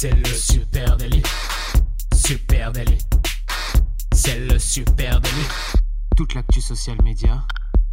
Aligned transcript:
C'est 0.00 0.14
le 0.14 0.26
super 0.26 0.96
délit. 0.96 1.24
Super 2.14 2.70
délit. 2.70 2.98
C'est 4.12 4.38
le 4.38 4.56
super 4.56 5.20
délit. 5.20 5.48
Toute 6.16 6.34
l'actu 6.34 6.60
social 6.60 6.96
média 7.02 7.42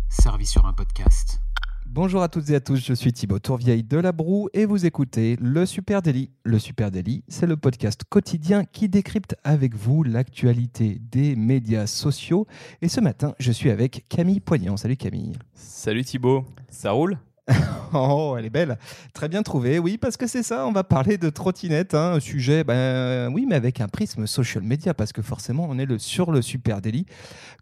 servie 0.08 0.46
sur 0.46 0.68
un 0.68 0.74
podcast. 0.74 1.40
Bonjour 1.88 2.22
à 2.22 2.30
toutes 2.30 2.48
et 2.52 2.56
à 2.58 2.60
tous, 2.60 2.76
je 2.76 2.94
suis 2.94 3.12
Thibaut 3.12 3.40
Tourvieille 3.40 3.82
de 3.82 3.98
La 3.98 4.12
Broue 4.12 4.50
et 4.54 4.68
vous 4.68 4.86
écoutez 4.86 5.36
Le 5.42 5.66
Super 5.66 6.04
Daily. 6.04 6.30
Le 6.44 6.60
Super 6.60 6.92
Daily, 6.92 7.24
c'est 7.28 7.48
le 7.48 7.58
podcast 7.58 8.04
quotidien 8.08 8.66
qui 8.66 8.88
décrypte 8.88 9.36
avec 9.44 9.74
vous 9.74 10.04
l'actualité 10.04 11.00
des 11.02 11.36
médias 11.36 11.88
sociaux. 11.88 12.46
Et 12.84 12.88
ce 12.88 13.02
matin, 13.02 13.34
je 13.40 13.52
suis 13.52 13.72
avec 13.72 14.06
Camille 14.10 14.42
Poignant. 14.42 14.78
Salut 14.78 14.98
Camille. 14.98 15.40
Salut 15.56 16.06
Thibaut, 16.06 16.46
ça 16.70 16.92
roule? 16.92 17.18
Oh, 17.94 18.36
elle 18.38 18.46
est 18.46 18.50
belle. 18.50 18.78
Très 19.14 19.30
bien 19.30 19.42
trouvée. 19.42 19.80
Oui, 19.80 19.98
parce 19.98 20.18
que 20.18 20.28
c'est 20.28 20.44
ça. 20.44 20.68
On 20.68 20.74
va 20.74 20.84
parler 20.84 21.18
de 21.18 21.30
trottinette, 21.30 21.94
hein, 21.94 22.14
un 22.16 22.20
sujet, 22.20 22.64
ben, 22.64 23.32
oui, 23.32 23.46
mais 23.48 23.56
avec 23.56 23.80
un 23.80 23.88
prisme 23.88 24.28
social 24.28 24.64
media, 24.64 24.94
parce 24.94 25.14
que 25.14 25.22
forcément, 25.22 25.68
on 25.70 25.80
est 25.80 25.98
sur 25.98 26.32
le 26.32 26.42
super 26.42 26.82
délit. 26.82 27.06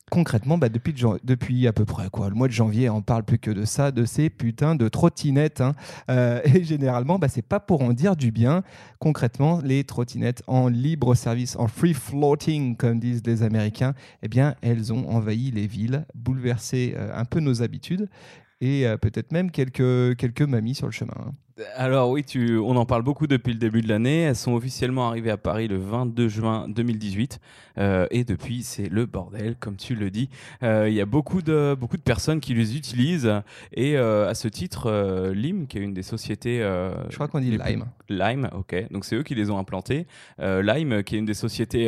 Concrètement, 0.10 0.58
bah, 0.58 0.70
depuis, 0.70 0.94
depuis 1.24 1.68
à 1.68 1.74
peu 1.74 1.86
près 1.86 2.10
quoi, 2.10 2.30
le 2.30 2.36
mois 2.36 2.48
de 2.48 2.54
janvier, 2.54 2.90
on 2.90 3.02
parle 3.02 3.24
plus 3.24 3.40
que 3.40 3.52
de 3.52 3.66
ça, 3.66 3.92
de 3.92 4.06
ces 4.06 4.30
putains 4.30 4.76
de 4.76 4.88
trottinettes. 4.88 5.62
Hein. 5.62 5.74
Euh, 6.10 6.42
et 6.46 6.64
généralement, 6.64 7.20
bah, 7.20 7.28
c'est 7.28 7.42
pas 7.42 7.60
pour 7.60 7.82
en 7.82 7.94
dire 7.94 8.16
du 8.16 8.32
bien. 8.32 8.64
Concrètement, 9.00 9.60
les 9.64 9.84
trottinettes 9.84 10.44
en 10.48 10.68
libre 10.68 11.16
service, 11.16 11.56
en 11.58 11.68
free 11.68 11.94
floating, 11.94 12.76
comme 12.76 13.00
disent 13.00 13.22
les 13.26 13.44
Américains, 13.44 13.94
eh 14.24 14.28
bien, 14.28 14.56
elles 14.62 14.92
ont 14.94 15.10
envahi 15.10 15.52
les 15.52 15.68
villes, 15.68 16.06
bouleversé 16.16 16.96
euh, 16.98 17.12
un 17.16 17.26
peu 17.26 17.40
nos 17.40 17.62
habitudes 17.62 18.10
et 18.64 18.88
euh, 18.88 18.96
peut-être 18.96 19.34
même 19.34 19.52
quelques, 19.52 20.16
quelques 20.16 20.42
mamies 20.42 20.74
sur 20.74 20.88
le 20.88 20.94
chemin. 20.94 21.34
Alors 21.76 22.10
oui, 22.10 22.24
tu, 22.24 22.58
on 22.58 22.76
en 22.78 22.86
parle 22.86 23.04
beaucoup 23.04 23.28
depuis 23.28 23.54
le 23.54 23.60
début 23.60 23.82
de 23.84 23.88
l'année. 23.88 24.22
Elles 24.22 24.36
sont 24.36 24.54
officiellement 24.54 25.08
arrivées 25.08 25.30
à 25.30 25.38
Paris 25.38 25.68
le 25.68 25.78
22 25.78 26.28
juin 26.28 26.68
2018 26.68 27.40
euh, 27.78 28.08
et 28.10 28.24
depuis 28.24 28.64
c'est 28.64 28.90
le 28.90 29.06
bordel, 29.06 29.56
comme 29.60 29.76
tu 29.76 29.94
le 29.94 30.10
dis. 30.10 30.30
Euh, 30.64 30.90
il 30.90 30.96
y 30.96 31.02
a 31.02 31.06
beaucoup 31.06 31.44
de 31.44 31.76
beaucoup 31.80 31.98
de 31.98 32.02
personnes 32.02 32.40
qui 32.40 32.56
les 32.56 32.76
utilisent 32.76 33.32
et 33.72 33.98
euh, 33.98 34.28
à 34.28 34.34
ce 34.34 34.48
titre, 34.48 35.32
Lime, 35.32 35.68
qui 35.68 35.78
est 35.78 35.82
une 35.82 35.94
des 35.94 36.02
sociétés, 36.02 36.60
je 37.10 37.16
crois 37.16 37.28
qu'on 37.28 37.40
dit 37.40 37.52
Lime. 37.52 37.86
Lime, 38.10 38.50
ok. 38.54 38.88
Donc 38.90 39.06
c'est 39.06 39.16
eux 39.16 39.24
qui 39.24 39.36
les 39.36 39.52
ont 39.52 39.60
implantés. 39.60 40.08
Lime, 40.40 41.04
qui 41.04 41.16
est 41.16 41.20
une 41.20 41.26
des 41.26 41.36
sociétés 41.36 41.86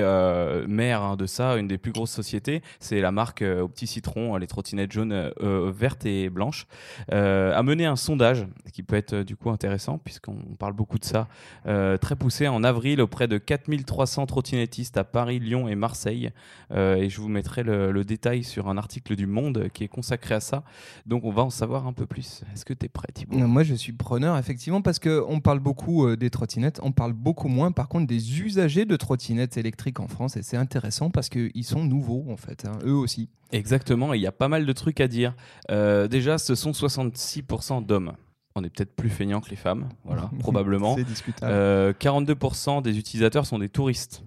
mères 0.67 1.01
hein, 1.01 1.15
de 1.15 1.25
ça, 1.25 1.55
une 1.57 1.67
des 1.67 1.79
plus 1.79 1.91
grosses 1.91 2.11
sociétés, 2.11 2.61
c'est 2.79 3.01
la 3.01 3.11
marque 3.11 3.41
au 3.41 3.67
petit 3.67 3.87
citron, 3.87 4.37
les 4.37 4.47
trottinettes 4.47 4.91
jaunes, 4.91 5.31
vertes 5.41 6.05
et 6.05 6.29
blanches, 6.29 6.67
a 7.09 7.63
mené 7.63 7.85
un 7.85 7.95
sondage 7.95 8.45
qui 8.71 8.83
peut 8.83 8.95
être 8.95 9.15
du 9.23 9.35
coup 9.35 9.49
intéressant, 9.55 9.97
puisqu'on 9.97 10.35
parle 10.59 10.73
beaucoup 10.73 10.99
de 10.99 11.05
ça, 11.05 11.27
euh, 11.65 11.97
très 11.97 12.15
poussé 12.15 12.47
en 12.49 12.63
avril 12.63 13.01
auprès 13.01 13.27
de 13.27 13.37
4300 13.37 14.25
trottinettistes 14.25 14.97
à 14.97 15.05
Paris, 15.05 15.39
Lyon 15.39 15.69
et 15.69 15.75
Marseille. 15.75 16.31
Euh, 16.71 16.97
et 16.97 17.09
je 17.09 17.21
vous 17.21 17.29
mettrai 17.29 17.63
le, 17.63 18.03
détail 18.03 18.43
sur 18.43 18.67
un 18.67 18.77
article 18.77 19.15
du 19.15 19.25
Monde 19.25 19.69
qui 19.73 19.83
est 19.83 19.87
consacré 19.87 20.35
à 20.35 20.39
ça. 20.39 20.63
Donc 21.05 21.23
on 21.23 21.31
va 21.31 21.41
en 21.41 21.49
savoir 21.49 21.87
un 21.87 21.93
peu 21.93 22.05
plus. 22.05 22.43
Est-ce 22.53 22.65
que 22.65 22.73
tu 22.73 22.85
es 22.85 22.89
prêt, 22.89 23.07
Thibault 23.13 23.37
Moi, 23.37 23.63
je 23.63 23.73
suis 23.73 23.93
preneur, 23.93 24.37
effectivement, 24.37 24.81
parce 24.81 24.99
qu'on 24.99 25.39
parle 25.39 25.59
beaucoup 25.59 26.05
euh, 26.05 26.17
des 26.17 26.29
trottinettes, 26.29 26.79
on 26.83 26.91
parle 26.91 27.13
beaucoup 27.13 27.47
moins, 27.47 27.71
par 27.71 27.87
contre, 27.87 28.05
des 28.05 28.41
usagers 28.41 28.85
de 28.85 28.95
trottinettes 28.97 29.57
électriques 29.57 30.01
en 30.01 30.07
France. 30.07 30.35
Et 30.35 30.43
c'est 30.43 30.57
intéressant 30.57 31.09
parce 31.09 31.29
qu'ils 31.29 31.63
sont 31.63 31.83
nouveaux, 31.83 32.25
en 32.29 32.37
fait, 32.37 32.65
hein, 32.65 32.77
eux 32.85 32.93
aussi. 32.93 33.29
Exactement, 33.51 34.13
il 34.13 34.21
y 34.21 34.27
a 34.27 34.33
pas 34.33 34.49
mal 34.49 34.65
de 34.65 34.73
trucs 34.73 34.99
à 34.99 35.07
dire. 35.07 35.33
déjà, 35.69 36.37
ce 36.37 36.55
sont 36.55 36.71
66% 36.71 37.85
d'hommes 37.85 38.13
on 38.55 38.63
est 38.63 38.69
peut-être 38.69 38.95
plus 38.95 39.09
feignant 39.09 39.41
que 39.41 39.49
les 39.49 39.55
femmes, 39.55 39.89
voilà, 40.05 40.29
probablement. 40.39 40.95
C'est 40.95 41.03
discutable. 41.03 41.53
42% 41.99 42.77
euh, 42.77 42.81
des 42.81 42.97
utilisateurs 42.97 43.45
sont 43.45 43.59
des 43.59 43.69
touristes 43.69 44.23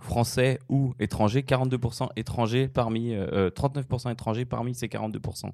français 0.00 0.58
ou 0.68 0.94
étrangers, 0.98 1.42
42% 1.42 2.08
étrangers 2.16 2.68
parmi 2.68 3.12
39% 3.12 3.16
euh, 3.16 3.50
euh, 3.56 4.10
étrangers 4.10 4.44
parmi 4.44 4.74
ces 4.74 4.86
42%. 4.86 5.50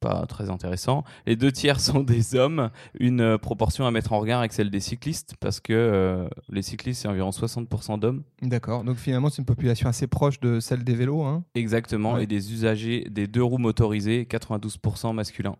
Pas 0.00 0.26
très 0.26 0.50
intéressant. 0.50 1.04
Les 1.26 1.36
deux 1.36 1.52
tiers 1.52 1.80
sont 1.80 2.00
des 2.02 2.34
hommes, 2.34 2.70
une 2.98 3.38
proportion 3.38 3.86
à 3.86 3.90
mettre 3.90 4.12
en 4.12 4.18
regard 4.18 4.40
avec 4.40 4.52
celle 4.52 4.68
des 4.68 4.80
cyclistes, 4.80 5.34
parce 5.40 5.60
que 5.60 6.28
les 6.50 6.60
cyclistes, 6.60 7.02
c'est 7.02 7.08
environ 7.08 7.30
60% 7.30 7.98
d'hommes. 7.98 8.24
D'accord, 8.42 8.84
donc 8.84 8.98
finalement, 8.98 9.30
c'est 9.30 9.38
une 9.38 9.46
population 9.46 9.88
assez 9.88 10.06
proche 10.06 10.40
de 10.40 10.60
celle 10.60 10.84
des 10.84 10.94
vélos. 10.94 11.22
Hein? 11.22 11.44
Exactement, 11.54 12.18
et 12.18 12.26
des 12.26 12.52
usagers 12.52 13.06
des 13.10 13.26
deux 13.26 13.44
roues 13.44 13.58
motorisées, 13.58 14.26
92% 14.30 15.14
masculins. 15.14 15.56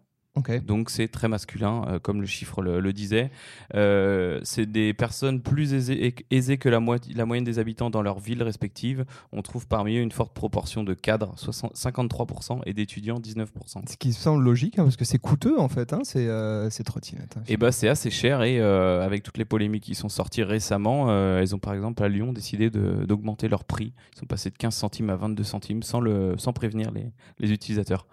Donc 0.67 0.91
c'est 0.91 1.06
très 1.06 1.28
masculin, 1.28 1.84
euh, 1.87 1.99
comme 2.00 2.21
le 2.21 2.27
chiffre 2.27 2.61
le, 2.61 2.93
disait. 2.93 3.31
Euh, 3.75 4.41
c'est 4.43 4.67
des 4.67 4.93
personnes 4.93 5.41
plus 5.41 5.75
aisées, 5.75 6.15
aisées 6.31 6.59
que 6.59 6.69
la, 6.69 6.81
la, 7.15 7.25
moyenne 7.25 7.45
des 7.45 7.61
habitants 7.61 7.89
dans 7.89 8.03
leurs 8.03 8.19
villes 8.19 8.43
respectives. 8.43 9.05
On 9.33 9.43
trouve 9.43 9.69
parmi 9.69 9.97
eux 9.97 10.00
une 10.00 10.11
forte 10.11 10.34
proportion 10.34 10.83
de 10.83 10.93
cadres, 10.93 11.34
53%, 11.37 12.62
et 12.67 12.73
d'étudiants, 12.75 13.21
19%. 13.21 13.47
Ce 13.89 13.97
qui 13.97 14.12
semble 14.12 14.43
logique, 14.43 14.78
hein, 14.78 14.84
parce 14.84 14.97
que 14.97 15.05
c'est 15.05 15.19
coûteux 15.19 15.59
en 15.59 15.69
fait, 15.69 15.93
hein, 15.93 16.00
ces, 16.03 16.27
euh, 16.27 16.69
trottinettes. 16.84 17.37
Hein, 17.37 17.43
et 17.47 17.56
bah 17.56 17.71
c'est 17.71 17.89
assez 17.89 18.11
cher, 18.11 18.43
et 18.43 18.61
avec 18.61 19.23
toutes 19.23 19.39
les 19.39 19.44
polémiques 19.44 19.84
qui 19.84 19.94
sont 19.94 20.09
sorties 20.09 20.43
récemment, 20.43 21.11
elles 21.39 21.55
ont 21.55 21.59
par 21.61 21.75
exemple 21.75 22.03
à 22.03 22.09
Lyon 22.09 22.33
décidé 22.33 22.71
d'augmenter 22.71 23.49
leur 23.49 23.65
prix. 23.65 23.93
Ils 24.15 24.19
sont 24.19 24.27
passés 24.27 24.50
de 24.50 24.56
15 24.56 24.75
centimes 24.75 25.11
à 25.11 25.17
22 25.17 25.44
centimes 25.44 25.83
sans, 25.83 26.00
le, 26.00 26.34
sans 26.39 26.53
prévenir 26.53 26.91
les, 26.91 27.06
les 27.39 27.53
utilisateurs. 27.53 28.06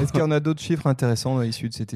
Est-ce 0.00 0.12
qu'il 0.12 0.20
y 0.20 0.24
en 0.24 0.30
a 0.30 0.40
d'autres 0.40 0.62
chiffres 0.62 0.86
intéressants 0.86 1.36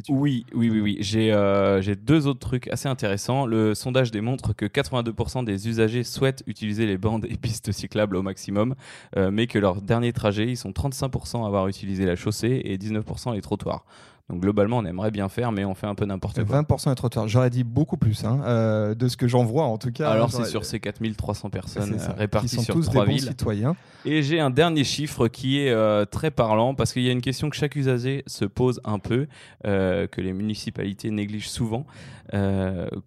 Oui, 0.09 0.45
oui, 0.55 0.71
oui. 0.71 0.81
oui. 0.81 0.97
J'ai 1.01 1.33
euh, 1.33 1.83
deux 2.03 2.27
autres 2.27 2.41
trucs 2.41 2.69
assez 2.69 2.89
intéressants. 2.89 3.47
Le 3.47 3.75
sondage 3.75 4.11
démontre 4.11 4.55
que 4.55 4.67
82% 4.67 5.45
des 5.45 5.69
usagers 5.69 6.05
souhaitent 6.05 6.43
utiliser 6.47 6.87
les 6.87 6.99
bandes 6.99 7.27
et 7.29 7.37
pistes 7.37 7.73
cyclables 7.73 8.17
au 8.17 8.23
maximum, 8.23 8.75
euh, 9.17 9.31
mais 9.31 9.47
que 9.47 9.59
leur 9.59 9.83
dernier 9.83 10.13
trajet, 10.13 10.47
ils 10.47 10.57
sont 10.57 10.71
35% 10.71 11.45
à 11.45 11.47
avoir 11.47 11.69
utilisé 11.69 12.05
la 12.05 12.17
chaussée 12.17 12.63
et 12.65 12.77
19% 12.79 13.35
les 13.35 13.41
trottoirs. 13.41 13.85
Donc 14.31 14.41
globalement, 14.41 14.79
on 14.79 14.85
aimerait 14.85 15.11
bien 15.11 15.29
faire, 15.29 15.51
mais 15.51 15.65
on 15.65 15.75
fait 15.75 15.89
un 15.89 15.97
peu 15.97 16.05
n'importe 16.05 16.45
quoi. 16.45 16.63
20% 16.63 16.91
de 16.91 16.95
trottoirs. 16.95 17.27
J'aurais 17.27 17.51
dit 17.51 17.65
beaucoup 17.65 17.97
plus, 17.97 18.25
hein, 18.25 18.41
euh, 18.45 18.95
de 18.95 19.09
ce 19.09 19.17
que 19.17 19.27
j'en 19.27 19.45
vois 19.45 19.65
en 19.65 19.77
tout 19.77 19.91
cas. 19.91 20.09
Alors 20.09 20.31
c'est 20.31 20.45
sur 20.45 20.65
ces 20.65 20.79
4300 20.79 21.51
personnes 21.51 21.97
réparties 22.17 22.63
sur 22.63 22.81
trois 22.81 23.05
villes. 23.05 23.23
citoyens. 23.23 23.75
Et 24.05 24.23
j'ai 24.23 24.39
un 24.39 24.51
dernier 24.51 24.85
chiffre 24.85 25.27
qui 25.27 25.59
est 25.59 25.71
euh, 25.71 26.05
très 26.05 26.31
parlant 26.31 26.75
parce 26.75 26.93
qu'il 26.93 27.03
y 27.03 27.09
a 27.09 27.13
une 27.13 27.21
question 27.21 27.51
que 27.51 27.57
chaque 27.57 27.75
usager 27.75 28.23
se 28.27 28.45
pose 28.45 28.81
un 28.85 29.01
peu, 29.01 29.27
euh, 29.67 30.07
que 30.07 30.21
les 30.21 30.33
municipalités 30.33 31.11
négligent 31.11 31.49
souvent. 31.51 31.85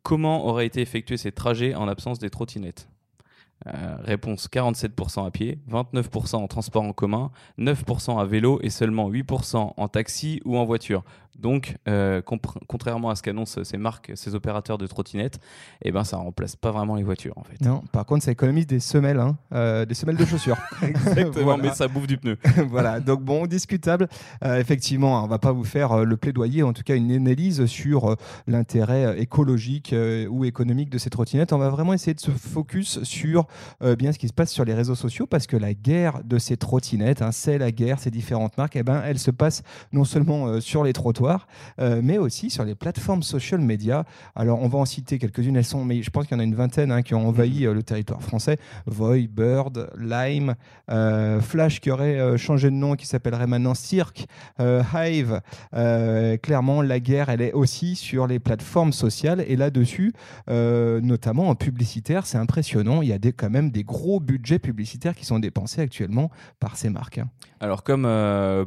comment 0.03 0.45
auraient 0.45 0.65
été 0.65 0.81
effectués 0.81 1.15
ces 1.15 1.31
trajets 1.31 1.73
en 1.73 1.87
absence 1.87 2.19
des 2.19 2.29
trottinettes? 2.29 2.89
Réponse 3.65 4.47
47% 4.47 5.25
à 5.25 5.31
pied, 5.31 5.59
29% 5.69 6.35
en 6.35 6.47
transport 6.47 6.83
en 6.83 6.93
commun, 6.93 7.31
9% 7.59 8.19
à 8.19 8.25
vélo 8.25 8.59
et 8.61 8.69
seulement 8.69 9.09
8% 9.09 9.73
en 9.75 9.87
taxi 9.87 10.41
ou 10.45 10.57
en 10.57 10.65
voiture. 10.65 11.03
Donc, 11.39 11.77
euh, 11.87 12.21
contrairement 12.67 13.09
à 13.09 13.15
ce 13.15 13.23
qu'annoncent 13.23 13.63
ces 13.63 13.77
marques, 13.77 14.11
ces 14.15 14.35
opérateurs 14.35 14.77
de 14.77 14.85
trottinettes, 14.85 15.39
eh 15.81 15.91
ben, 15.91 16.03
ça 16.03 16.17
remplace 16.17 16.55
pas 16.55 16.71
vraiment 16.71 16.95
les 16.95 17.03
voitures 17.03 17.37
en 17.37 17.43
fait. 17.43 17.59
Non, 17.61 17.81
par 17.91 18.05
contre, 18.05 18.23
ça 18.23 18.31
économise 18.31 18.67
des 18.67 18.79
semelles, 18.79 19.19
hein, 19.19 19.35
euh, 19.53 19.85
des 19.85 19.95
semelles 19.95 20.17
de 20.17 20.25
chaussures. 20.25 20.57
Exactement, 20.81 21.57
mais 21.57 21.73
ça 21.73 21.87
bouffe 21.87 22.07
du 22.07 22.17
pneu. 22.17 22.37
voilà, 22.69 22.99
donc 22.99 23.23
bon, 23.23 23.47
discutable. 23.47 24.07
Euh, 24.43 24.59
effectivement, 24.59 25.23
on 25.23 25.27
va 25.27 25.39
pas 25.39 25.51
vous 25.51 25.63
faire 25.63 26.05
le 26.05 26.17
plaidoyer, 26.17 26.61
en 26.61 26.73
tout 26.73 26.83
cas 26.83 26.95
une 26.95 27.11
analyse 27.11 27.65
sur 27.65 28.15
l'intérêt 28.47 29.19
écologique 29.19 29.95
ou 30.29 30.45
économique 30.45 30.89
de 30.89 30.97
ces 30.97 31.09
trottinettes. 31.09 31.51
On 31.53 31.57
va 31.57 31.69
vraiment 31.69 31.93
essayer 31.93 32.13
de 32.13 32.19
se 32.19 32.31
focus 32.31 33.01
sur 33.03 33.47
bien 33.97 34.11
ce 34.11 34.19
qui 34.19 34.27
se 34.27 34.33
passe 34.33 34.51
sur 34.51 34.65
les 34.65 34.73
réseaux 34.73 34.95
sociaux 34.95 35.25
parce 35.25 35.47
que 35.47 35.57
la 35.57 35.73
guerre 35.73 36.23
de 36.23 36.37
ces 36.37 36.57
trottinettes, 36.57 37.21
hein, 37.21 37.31
c'est 37.31 37.57
la 37.57 37.71
guerre, 37.71 37.99
ces 37.99 38.11
différentes 38.11 38.57
marques, 38.57 38.75
eh 38.75 38.83
ben, 38.83 39.01
elle 39.05 39.19
se 39.19 39.31
passe 39.31 39.63
non 39.91 40.03
seulement 40.03 40.59
sur 40.59 40.83
les 40.83 40.93
trottoirs, 40.93 41.22
euh, 41.79 42.01
mais 42.03 42.17
aussi 42.17 42.49
sur 42.49 42.63
les 42.63 42.75
plateformes 42.75 43.23
social 43.23 43.59
media. 43.59 44.05
Alors, 44.35 44.61
on 44.61 44.67
va 44.67 44.79
en 44.79 44.85
citer 44.85 45.19
quelques-unes. 45.19 45.55
Elles 45.55 45.65
sont, 45.65 45.85
mais 45.85 46.01
je 46.01 46.09
pense 46.09 46.27
qu'il 46.27 46.35
y 46.35 46.37
en 46.37 46.39
a 46.39 46.43
une 46.43 46.55
vingtaine 46.55 46.91
hein, 46.91 47.01
qui 47.01 47.13
ont 47.15 47.27
envahi 47.27 47.65
euh, 47.65 47.73
le 47.73 47.83
territoire 47.83 48.21
français. 48.21 48.57
Voy, 48.85 49.27
Bird, 49.27 49.89
Lime, 49.97 50.55
euh, 50.89 51.41
Flash 51.41 51.79
qui 51.79 51.91
aurait 51.91 52.37
changé 52.37 52.69
de 52.69 52.75
nom, 52.75 52.95
qui 52.95 53.05
s'appellerait 53.05 53.47
maintenant 53.47 53.73
Cirque, 53.73 54.25
Hive. 54.59 55.41
clairement, 56.41 56.81
la 56.81 56.99
guerre, 56.99 57.29
elle 57.29 57.41
est 57.41 57.53
aussi 57.53 57.95
sur 57.95 58.27
les 58.27 58.39
plateformes 58.39 58.93
sociales. 58.93 59.43
Et 59.47 59.55
là-dessus, 59.55 60.13
notamment 60.47 61.49
en 61.49 61.55
publicitaire, 61.55 62.25
c'est 62.25 62.37
impressionnant. 62.37 63.01
Il 63.01 63.09
y 63.09 63.13
a 63.13 63.19
des, 63.19 63.33
quand 63.33 63.49
même 63.49 63.71
des 63.71 63.83
gros 63.83 64.19
budgets 64.19 64.59
publicitaires 64.59 65.15
qui 65.15 65.25
sont 65.25 65.39
dépensés 65.39 65.81
actuellement 65.81 66.29
par 66.59 66.77
ces 66.77 66.89
marques. 66.89 67.17
Hein. 67.17 67.29
Alors, 67.59 67.83
comme, 67.83 68.07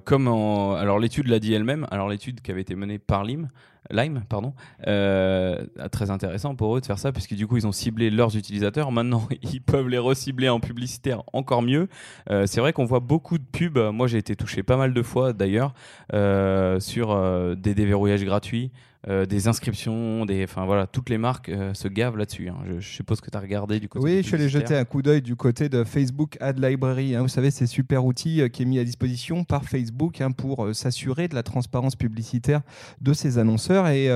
comme 0.05 0.29
alors 0.29 0.99
l'étude 0.99 1.29
l'a 1.29 1.39
dit 1.39 1.53
elle-même, 1.53 1.87
alors 1.91 2.09
l'étude 2.09 2.41
qui 2.47 2.53
avait 2.53 2.61
été 2.61 2.77
menée 2.77 3.01
par 3.01 3.25
Lime, 3.25 3.49
Lime, 3.91 4.23
pardon, 4.29 4.55
euh, 4.87 5.65
très 5.91 6.11
intéressant 6.11 6.55
pour 6.55 6.77
eux 6.77 6.81
de 6.81 6.87
faire 6.87 6.99
ça, 6.99 7.11
puisque 7.11 7.35
du 7.35 7.47
coup 7.49 7.57
ils 7.57 7.67
ont 7.67 7.73
ciblé 7.73 8.09
leurs 8.09 8.37
utilisateurs. 8.37 8.93
Maintenant, 8.93 9.29
ils 9.43 9.61
peuvent 9.61 9.89
les 9.89 9.99
recibler 9.99 10.49
en 10.49 10.61
publicitaire 10.61 11.25
encore 11.33 11.63
mieux. 11.63 11.89
Euh, 12.31 12.47
c'est 12.47 12.61
vrai 12.61 12.73
qu'on 12.73 12.85
voit 12.85 13.01
beaucoup 13.01 13.39
de 13.39 13.45
pubs. 13.45 13.79
Moi, 13.93 14.07
j'ai 14.07 14.19
été 14.19 14.37
touché 14.37 14.63
pas 14.63 14.77
mal 14.77 14.95
de 14.95 15.03
fois 15.03 15.33
d'ailleurs 15.33 15.75
euh, 16.15 16.79
sur 16.79 17.17
des 17.57 17.75
déverrouillages 17.75 18.25
gratuits. 18.25 18.71
Des 19.07 19.49
inscriptions, 19.49 20.27
des, 20.27 20.43
enfin 20.45 20.65
voilà, 20.65 20.87
toutes 20.87 21.11
les 21.11 21.19
marques 21.19 21.51
se 21.75 21.87
gavent 21.89 22.17
là-dessus. 22.17 22.49
Hein. 22.49 22.57
Je, 22.79 22.87
suppose 22.87 23.21
que 23.21 23.31
tu 23.31 23.37
as 23.37 23.41
regardé 23.41 23.79
du 23.79 23.89
côté. 23.89 24.05
Oui, 24.05 24.17
je 24.19 24.23
suis 24.23 24.35
allé 24.35 24.49
jeter 24.49 24.77
un 24.77 24.85
coup 24.85 25.03
d'œil 25.03 25.23
du 25.23 25.37
côté 25.37 25.69
de 25.69 25.85
Facebook 25.85 26.37
Ad 26.41 26.63
Library. 26.63 27.15
Hein. 27.15 27.23
Vous 27.23 27.29
savez, 27.29 27.51
c'est 27.51 27.67
super 27.67 28.05
outil 28.05 28.43
qui 28.51 28.63
est 28.63 28.67
mis 28.67 28.79
à 28.79 28.85
disposition 28.85 29.45
par 29.45 29.65
Facebook 29.65 30.21
hein, 30.21 30.33
pour 30.33 30.75
s'assurer 30.75 31.29
de 31.29 31.35
la 31.35 31.43
transparence 31.43 31.95
publicitaire 31.95 32.63
de 33.01 33.13
ses 33.13 33.39
annonceurs. 33.39 33.87
Et 33.89 34.09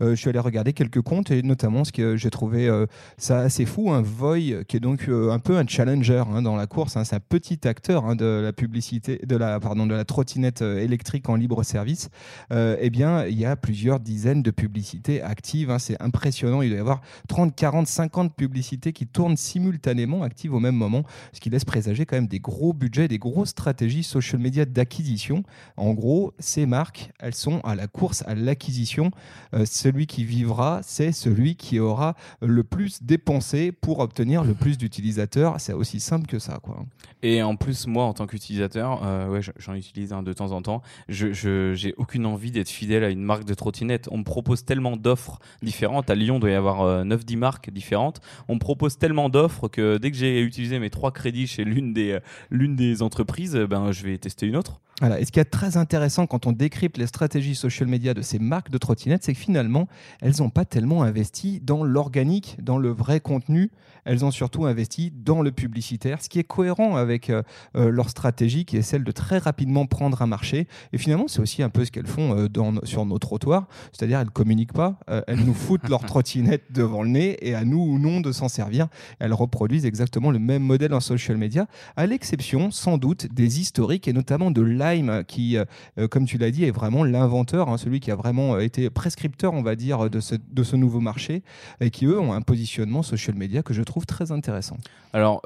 je 0.00 0.14
suis 0.14 0.28
allé 0.28 0.38
regarder 0.38 0.72
quelques 0.72 1.02
comptes 1.02 1.30
et 1.30 1.42
notamment 1.42 1.84
ce 1.84 1.92
que 1.92 2.16
j'ai 2.16 2.30
trouvé 2.30 2.70
ça 3.16 3.40
assez 3.40 3.66
fou, 3.66 3.90
un 3.90 4.02
Voy 4.02 4.64
qui 4.68 4.76
est 4.76 4.80
donc 4.80 5.08
un 5.08 5.38
peu 5.38 5.56
un 5.56 5.66
challenger 5.66 6.22
dans 6.42 6.56
la 6.56 6.66
course. 6.66 6.96
C'est 7.02 7.16
un 7.16 7.20
petit 7.20 7.66
acteur 7.66 8.14
de 8.14 8.40
la 8.44 8.52
publicité, 8.52 9.20
de 9.24 9.36
la 9.36 9.58
pardon, 9.58 9.86
de 9.86 9.94
la 9.94 10.04
trottinette 10.04 10.62
électrique 10.62 11.28
en 11.28 11.34
libre 11.34 11.64
service. 11.64 12.10
eh 12.50 12.90
bien, 12.90 13.26
il 13.26 13.38
y 13.38 13.44
a 13.44 13.56
plusieurs 13.56 14.00
dizaines 14.00 14.35
de 14.42 14.50
publicités 14.50 15.22
actives. 15.22 15.70
Hein. 15.70 15.78
C'est 15.78 16.00
impressionnant. 16.02 16.62
Il 16.62 16.70
doit 16.70 16.78
y 16.78 16.80
avoir 16.80 17.00
30, 17.28 17.54
40, 17.54 17.86
50 17.86 18.34
publicités 18.34 18.92
qui 18.92 19.06
tournent 19.06 19.36
simultanément, 19.36 20.22
actives 20.22 20.54
au 20.54 20.60
même 20.60 20.74
moment, 20.74 21.04
ce 21.32 21.40
qui 21.40 21.50
laisse 21.50 21.64
présager 21.64 22.06
quand 22.06 22.16
même 22.16 22.28
des 22.28 22.40
gros 22.40 22.72
budgets, 22.72 23.08
des 23.08 23.18
grosses 23.18 23.50
stratégies 23.50 24.02
social 24.02 24.40
media 24.40 24.64
d'acquisition. 24.64 25.42
En 25.76 25.92
gros, 25.94 26.34
ces 26.38 26.66
marques, 26.66 27.10
elles 27.18 27.34
sont 27.34 27.60
à 27.60 27.74
la 27.74 27.86
course 27.86 28.22
à 28.26 28.34
l'acquisition. 28.34 29.10
Euh, 29.54 29.64
celui 29.66 30.06
qui 30.06 30.24
vivra, 30.24 30.80
c'est 30.82 31.12
celui 31.12 31.56
qui 31.56 31.78
aura 31.78 32.14
le 32.40 32.64
plus 32.64 33.02
dépensé 33.02 33.72
pour 33.72 34.00
obtenir 34.00 34.44
le 34.44 34.54
plus 34.54 34.78
d'utilisateurs. 34.78 35.60
C'est 35.60 35.72
aussi 35.72 36.00
simple 36.00 36.26
que 36.26 36.38
ça. 36.38 36.58
Quoi. 36.62 36.84
Et 37.22 37.42
en 37.42 37.56
plus, 37.56 37.86
moi, 37.86 38.04
en 38.04 38.12
tant 38.12 38.26
qu'utilisateur, 38.26 39.00
euh, 39.04 39.40
j'en 39.58 39.74
utilise 39.74 40.12
un 40.12 40.22
de 40.22 40.32
temps 40.32 40.52
en 40.52 40.62
temps, 40.62 40.82
je 41.08 41.32
j'ai 41.74 41.94
aucune 41.96 42.26
envie 42.26 42.50
d'être 42.50 42.68
fidèle 42.68 43.04
à 43.04 43.10
une 43.10 43.22
marque 43.22 43.44
de 43.44 43.54
trottinette. 43.54 44.08
On 44.10 44.22
propose 44.26 44.66
tellement 44.66 44.98
d'offres 44.98 45.38
différentes. 45.62 46.10
À 46.10 46.14
Lyon, 46.14 46.36
il 46.36 46.40
doit 46.40 46.50
y 46.50 46.54
avoir 46.54 47.04
9-10 47.04 47.34
euh, 47.34 47.38
marques 47.38 47.70
différentes. 47.70 48.20
On 48.48 48.58
propose 48.58 48.98
tellement 48.98 49.30
d'offres 49.30 49.68
que 49.68 49.96
dès 49.96 50.10
que 50.10 50.18
j'ai 50.18 50.42
utilisé 50.42 50.78
mes 50.78 50.90
trois 50.90 51.12
crédits 51.12 51.46
chez 51.46 51.64
l'une 51.64 51.94
des, 51.94 52.12
euh, 52.12 52.20
l'une 52.50 52.76
des 52.76 53.00
entreprises, 53.00 53.56
ben, 53.56 53.92
je 53.92 54.02
vais 54.04 54.18
tester 54.18 54.46
une 54.46 54.56
autre. 54.56 54.80
Voilà. 55.00 55.20
Et 55.20 55.26
ce 55.26 55.32
qui 55.32 55.40
est 55.40 55.44
très 55.44 55.76
intéressant 55.76 56.26
quand 56.26 56.46
on 56.46 56.52
décrypte 56.52 56.96
les 56.96 57.06
stratégies 57.06 57.54
social 57.54 57.86
media 57.86 58.14
de 58.14 58.22
ces 58.22 58.38
marques 58.38 58.70
de 58.70 58.78
trottinettes, 58.78 59.24
c'est 59.24 59.34
que 59.34 59.38
finalement, 59.38 59.88
elles 60.22 60.36
n'ont 60.38 60.48
pas 60.48 60.64
tellement 60.64 61.02
investi 61.02 61.60
dans 61.60 61.84
l'organique, 61.84 62.56
dans 62.62 62.78
le 62.78 62.88
vrai 62.88 63.20
contenu. 63.20 63.70
Elles 64.06 64.24
ont 64.24 64.30
surtout 64.30 64.64
investi 64.64 65.12
dans 65.14 65.42
le 65.42 65.52
publicitaire, 65.52 66.22
ce 66.22 66.30
qui 66.30 66.38
est 66.38 66.44
cohérent 66.44 66.96
avec 66.96 67.28
euh, 67.28 67.42
euh, 67.76 67.90
leur 67.90 68.08
stratégie 68.08 68.64
qui 68.64 68.78
est 68.78 68.82
celle 68.82 69.04
de 69.04 69.12
très 69.12 69.36
rapidement 69.36 69.84
prendre 69.84 70.22
un 70.22 70.26
marché. 70.26 70.66
Et 70.94 70.98
finalement, 70.98 71.28
c'est 71.28 71.40
aussi 71.40 71.62
un 71.62 71.68
peu 71.68 71.84
ce 71.84 71.90
qu'elles 71.90 72.06
font 72.06 72.34
euh, 72.34 72.48
dans, 72.48 72.72
sur 72.84 73.04
nos 73.04 73.18
trottoirs. 73.18 73.66
C'est-à-dire, 73.92 74.20
elles 74.20 74.26
ne 74.26 74.30
communiquent 74.30 74.72
pas, 74.72 74.98
elles 75.26 75.44
nous 75.44 75.54
foutent 75.54 75.88
leur 75.88 76.00
trottinette 76.06 76.72
devant 76.72 77.02
le 77.02 77.10
nez 77.10 77.36
et 77.46 77.54
à 77.54 77.64
nous 77.64 77.80
ou 77.80 77.98
non 77.98 78.20
de 78.20 78.32
s'en 78.32 78.48
servir. 78.48 78.88
Elles 79.18 79.34
reproduisent 79.34 79.86
exactement 79.86 80.30
le 80.30 80.38
même 80.38 80.62
modèle 80.62 80.94
en 80.94 81.00
social 81.00 81.36
media, 81.36 81.66
à 81.96 82.06
l'exception 82.06 82.70
sans 82.70 82.96
doute 82.96 83.26
des 83.32 83.60
historiques 83.60 84.08
et 84.08 84.12
notamment 84.12 84.50
de 84.50 84.62
la 84.62 84.85
qui, 85.26 85.56
euh, 85.56 85.64
euh, 85.98 86.08
comme 86.08 86.26
tu 86.26 86.38
l'as 86.38 86.50
dit, 86.50 86.64
est 86.64 86.70
vraiment 86.70 87.04
l'inventeur, 87.04 87.68
hein, 87.68 87.78
celui 87.78 88.00
qui 88.00 88.10
a 88.10 88.16
vraiment 88.16 88.54
euh, 88.54 88.60
été 88.60 88.90
prescripteur, 88.90 89.52
on 89.54 89.62
va 89.62 89.76
dire, 89.76 90.10
de 90.10 90.20
ce, 90.20 90.76
nouveau 90.76 91.00
marché, 91.00 91.42
et 91.80 91.90
qui, 91.90 92.06
eux, 92.06 92.18
ont 92.18 92.32
un 92.32 92.42
positionnement 92.42 93.02
social 93.02 93.36
media 93.36 93.62
que 93.62 93.74
je 93.74 93.82
trouve 93.82 94.06
très 94.06 94.32
intéressant. 94.32 94.76
Alors, 95.12 95.42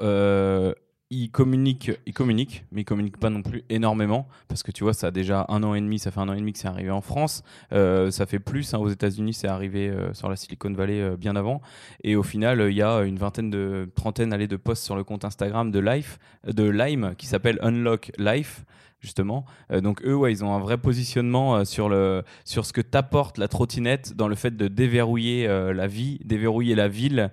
il 1.13 1.29
communique, 1.29 1.91
il 2.05 2.13
communique, 2.13 2.65
mais 2.71 2.81
il 2.81 2.85
communique 2.85 3.17
pas 3.17 3.29
non 3.29 3.41
plus 3.41 3.63
énormément 3.69 4.29
parce 4.47 4.63
que 4.63 4.71
tu 4.71 4.85
vois, 4.85 4.93
ça 4.93 5.07
a 5.07 5.11
déjà 5.11 5.45
un 5.49 5.61
an 5.63 5.75
et 5.75 5.81
demi, 5.81 5.99
ça 5.99 6.09
fait 6.09 6.21
un 6.21 6.29
an 6.29 6.33
et 6.33 6.39
demi 6.39 6.53
que 6.53 6.59
c'est 6.59 6.69
arrivé 6.69 6.89
en 6.89 7.01
France, 7.01 7.43
ça 7.71 8.25
fait 8.25 8.39
plus. 8.39 8.73
Hein, 8.73 8.79
aux 8.79 8.89
États-Unis, 8.89 9.33
c'est 9.33 9.47
arrivé 9.47 9.93
sur 10.13 10.29
la 10.29 10.37
Silicon 10.37 10.71
Valley 10.71 11.17
bien 11.17 11.35
avant. 11.35 11.61
Et 12.03 12.15
au 12.15 12.23
final, 12.23 12.65
il 12.69 12.75
y 12.75 12.81
a 12.81 13.01
une 13.01 13.17
vingtaine 13.17 13.49
de 13.49 13.89
trentaine 13.95 14.31
allées 14.31 14.47
de 14.47 14.55
posts 14.55 14.83
sur 14.83 14.95
le 14.95 15.03
compte 15.03 15.25
Instagram 15.25 15.69
de 15.71 15.79
Life, 15.79 16.17
de 16.47 16.63
Lime, 16.63 17.13
qui 17.17 17.27
s'appelle 17.27 17.59
Unlock 17.61 18.11
Life 18.17 18.65
justement. 19.01 19.45
Euh, 19.71 19.81
donc 19.81 20.01
eux, 20.05 20.29
ils 20.29 20.45
ont 20.45 20.53
un 20.53 20.59
vrai 20.59 20.77
positionnement 20.77 21.55
euh, 21.55 21.65
sur, 21.65 21.89
le, 21.89 22.23
sur 22.45 22.65
ce 22.65 22.71
que 22.71 22.81
t'apporte 22.81 23.37
la 23.37 23.47
trottinette 23.47 24.15
dans 24.15 24.27
le 24.27 24.35
fait 24.35 24.55
de 24.55 24.67
déverrouiller 24.67 25.47
euh, 25.47 25.73
la 25.73 25.87
vie, 25.87 26.19
déverrouiller 26.23 26.75
la 26.75 26.87
ville, 26.87 27.31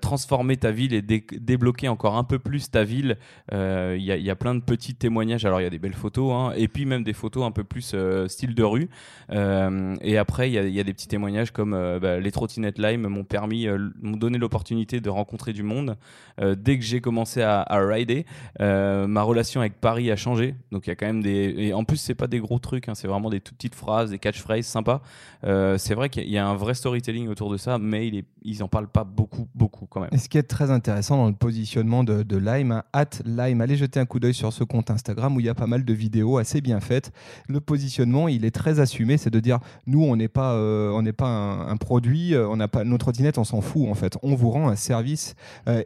transformer 0.00 0.58
ta 0.58 0.70
ville 0.70 0.92
et 0.92 1.02
débloquer 1.02 1.88
encore 1.88 2.16
un 2.16 2.24
peu 2.24 2.38
plus 2.38 2.70
ta 2.70 2.84
ville. 2.84 3.16
Il 3.50 4.02
y, 4.02 4.30
a 4.30 4.36
plein 4.36 4.54
de 4.54 4.60
petits 4.60 4.94
témoignages. 4.94 5.44
Alors 5.46 5.60
il 5.60 5.64
y 5.64 5.66
a 5.66 5.70
des 5.70 5.78
belles 5.78 5.94
photos, 5.94 6.32
hein, 6.32 6.52
et 6.54 6.68
puis 6.68 6.84
même 6.84 7.02
des 7.02 7.14
photos 7.14 7.44
un 7.44 7.50
peu 7.50 7.64
plus 7.64 7.96
style 8.26 8.54
de 8.54 8.62
rue. 8.62 8.88
et 9.30 10.18
après, 10.18 10.50
il 10.50 10.52
y, 10.52 10.70
y, 10.72 10.80
a 10.80 10.84
des 10.84 10.92
petits 10.92 11.08
témoignages 11.08 11.50
comme 11.50 11.70
bah, 11.70 12.20
les 12.20 12.30
trottinettes 12.30 12.78
Lime 12.78 13.08
m'ont 13.08 13.24
permis, 13.24 13.66
m'ont 14.02 14.16
donné 14.16 14.36
l'opportunité 14.38 15.00
de 15.00 15.08
rencontrer 15.08 15.52
du 15.52 15.62
monde. 15.62 15.96
dès 16.38 16.78
que 16.78 16.84
j'ai 16.84 17.00
commencé 17.00 17.40
à, 17.40 17.62
à 17.62 17.78
rider, 17.80 18.26
ma 18.58 19.22
relation 19.22 19.60
avec 19.60 19.80
Paris 19.80 20.10
a 20.10 20.16
changé. 20.16 20.54
Donc 20.70 20.86
il 20.86 20.90
y 20.90 20.92
a 20.92 20.99
quand 21.00 21.06
même 21.06 21.22
des. 21.22 21.54
Et 21.56 21.72
en 21.72 21.84
plus, 21.84 21.96
c'est 21.96 22.14
pas 22.14 22.26
des 22.26 22.38
gros 22.38 22.58
trucs, 22.58 22.88
hein, 22.88 22.94
c'est 22.94 23.08
vraiment 23.08 23.30
des 23.30 23.40
toutes 23.40 23.56
petites 23.56 23.74
phrases, 23.74 24.10
des 24.10 24.18
catchphrases 24.18 24.66
sympas. 24.66 25.00
Euh, 25.44 25.78
c'est 25.78 25.94
vrai 25.94 26.10
qu'il 26.10 26.28
y 26.28 26.36
a 26.36 26.46
un 26.46 26.54
vrai 26.54 26.74
storytelling 26.74 27.28
autour 27.28 27.50
de 27.50 27.56
ça, 27.56 27.78
mais 27.78 28.24
ils 28.42 28.62
en 28.62 28.68
parlent 28.68 28.88
pas 28.88 29.04
beaucoup, 29.04 29.48
beaucoup 29.54 29.86
quand 29.86 30.00
même. 30.00 30.10
Et 30.12 30.18
ce 30.18 30.28
qui 30.28 30.36
est 30.36 30.42
très 30.42 30.70
intéressant 30.70 31.16
dans 31.16 31.28
le 31.28 31.34
positionnement 31.34 32.04
de, 32.04 32.36
Lime, 32.36 32.82
hein, 32.92 33.04
Lime, 33.24 33.60
allez 33.62 33.76
jeter 33.76 33.98
un 33.98 34.04
coup 34.04 34.20
d'œil 34.20 34.34
sur 34.34 34.52
ce 34.52 34.62
compte 34.62 34.90
Instagram 34.90 35.34
où 35.36 35.40
il 35.40 35.46
y 35.46 35.48
a 35.48 35.54
pas 35.54 35.66
mal 35.66 35.84
de 35.84 35.92
vidéos 35.94 36.36
assez 36.36 36.60
bien 36.60 36.80
faites. 36.80 37.12
Le 37.48 37.60
positionnement, 37.60 38.28
il 38.28 38.44
est 38.44 38.50
très 38.50 38.78
assumé, 38.78 39.16
c'est 39.16 39.30
de 39.30 39.40
dire 39.40 39.58
nous, 39.86 40.02
on 40.02 40.16
n'est 40.16 40.28
pas, 40.28 40.52
euh, 40.52 40.90
on 40.90 41.02
n'est 41.02 41.14
pas 41.14 41.28
un, 41.28 41.76
produit, 41.76 42.34
euh, 42.34 42.46
on 42.48 42.56
n'a 42.56 42.68
pas 42.68 42.84
notre 42.84 43.06
trottinette, 43.06 43.38
on 43.38 43.44
s'en 43.44 43.62
fout 43.62 43.88
en 43.88 43.94
fait. 43.94 44.18
On 44.22 44.34
vous 44.34 44.50
rend 44.50 44.68
un 44.68 44.76
service 44.76 45.34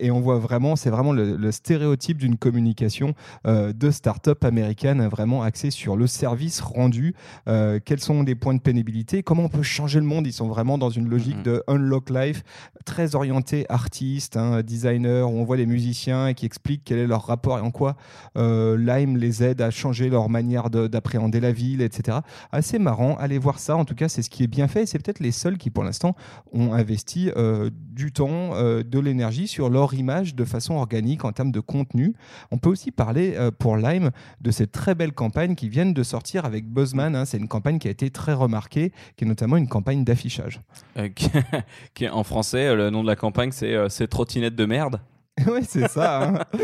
et 0.01 0.11
on 0.11 0.21
voit 0.21 0.39
vraiment, 0.39 0.75
c'est 0.75 0.91
vraiment 0.91 1.13
le, 1.13 1.37
le 1.37 1.53
stéréotype 1.53 2.19
d'une 2.19 2.37
communication 2.37 3.15
de 3.45 3.91
start-up 3.91 4.45
américaine 4.45 5.04
vraiment 5.09 5.43
axé 5.43 5.71
sur 5.71 5.97
le 5.97 6.06
service 6.06 6.61
rendu, 6.61 7.15
euh, 7.49 7.79
quels 7.85 8.01
sont 8.01 8.23
les 8.23 8.35
points 8.35 8.55
de 8.55 8.61
pénibilité, 8.61 9.23
comment 9.23 9.45
on 9.45 9.49
peut 9.49 9.62
changer 9.62 10.01
le 10.01 10.06
monde? 10.06 10.27
Ils 10.27 10.33
sont 10.33 10.49
vraiment 10.49 10.79
dans 10.79 10.91
une 10.91 11.09
logique 11.09 11.39
mhm. 11.39 11.43
de 11.43 11.62
unlock 11.69 12.11
life, 12.11 12.43
très 12.85 13.15
orienté 13.15 13.67
artiste, 13.69 14.37
hein, 14.37 14.62
designer, 14.62 15.31
où 15.31 15.37
on 15.37 15.45
voit 15.45 15.56
les 15.56 15.67
musiciens 15.67 16.35
qui 16.35 16.47
expliquent 16.47 16.83
quel 16.85 16.99
est 16.99 17.06
leur 17.06 17.27
rapport 17.27 17.59
et 17.59 17.61
en 17.61 17.71
quoi 17.71 17.97
euh, 18.37 18.77
Lime 18.77 19.17
les 19.17 19.43
aide 19.43 19.61
à 19.61 19.71
changer 19.71 20.09
leur 20.09 20.29
manière 20.29 20.71
d'appréhender 20.71 21.41
la 21.41 21.53
ville, 21.53 21.83
etc. 21.83 22.19
Assez 22.53 22.79
marrant, 22.79 23.17
allez 23.17 23.39
voir 23.39 23.59
ça. 23.59 23.77
En 23.77 23.85
tout 23.85 23.95
cas, 23.95 24.09
c'est 24.09 24.23
ce 24.23 24.31
qui 24.31 24.43
est 24.43 24.49
bien 24.49 24.69
fait. 24.69 24.87
C'est 24.87 24.99
peut-être 24.99 25.21
les 25.21 25.33
seuls 25.33 25.59
qui, 25.59 25.71
pour 25.71 25.85
l'instant, 25.85 26.15
ont 26.53 26.73
investi 26.73 27.31
euh, 27.37 27.71
du 27.73 28.12
temps, 28.12 28.53
de 28.55 28.99
l'énergie 28.99 29.47
sur 29.47 29.69
leur 29.69 29.94
image 29.94 30.34
de 30.34 30.44
façon 30.44 30.75
organique 30.75 31.25
en 31.25 31.32
termes 31.32 31.53
de 31.53 31.61
contenu. 31.61 32.15
On 32.51 32.58
peut 32.58 32.70
aussi 32.70 32.91
parler 32.91 33.37
pour 33.58 33.77
Lime 33.77 34.11
de 34.41 34.51
cette 34.51 34.73
très 34.73 34.94
belles 34.94 35.13
campagnes 35.13 35.55
qui 35.55 35.69
viennent 35.69 35.94
de 35.94 36.03
sortir 36.03 36.44
avec 36.44 36.67
Buzzman. 36.67 37.15
Hein. 37.15 37.24
C'est 37.24 37.39
une 37.39 37.48
campagne 37.48 37.79
qui 37.79 37.89
a 37.89 37.91
été 37.91 38.10
très 38.10 38.32
remarquée, 38.32 38.93
qui 39.17 39.24
est 39.24 39.27
notamment 39.27 39.56
une 39.56 39.69
campagne 39.69 40.05
d'affichage. 40.05 40.60
Euh, 40.96 41.08
qui, 41.94 42.08
en 42.08 42.24
français, 42.24 42.67
euh, 42.69 42.74
le 42.74 42.91
nom 42.91 43.03
de 43.03 43.08
la 43.08 43.17
campagne, 43.17 43.53
c'est 43.53 43.74
euh, 43.74 43.89
trottinette 44.06 44.55
de 44.55 44.65
merde. 44.65 45.01
oui, 45.50 45.60
c'est 45.67 45.88
ça. 45.88 46.22
Hein. 46.22 46.38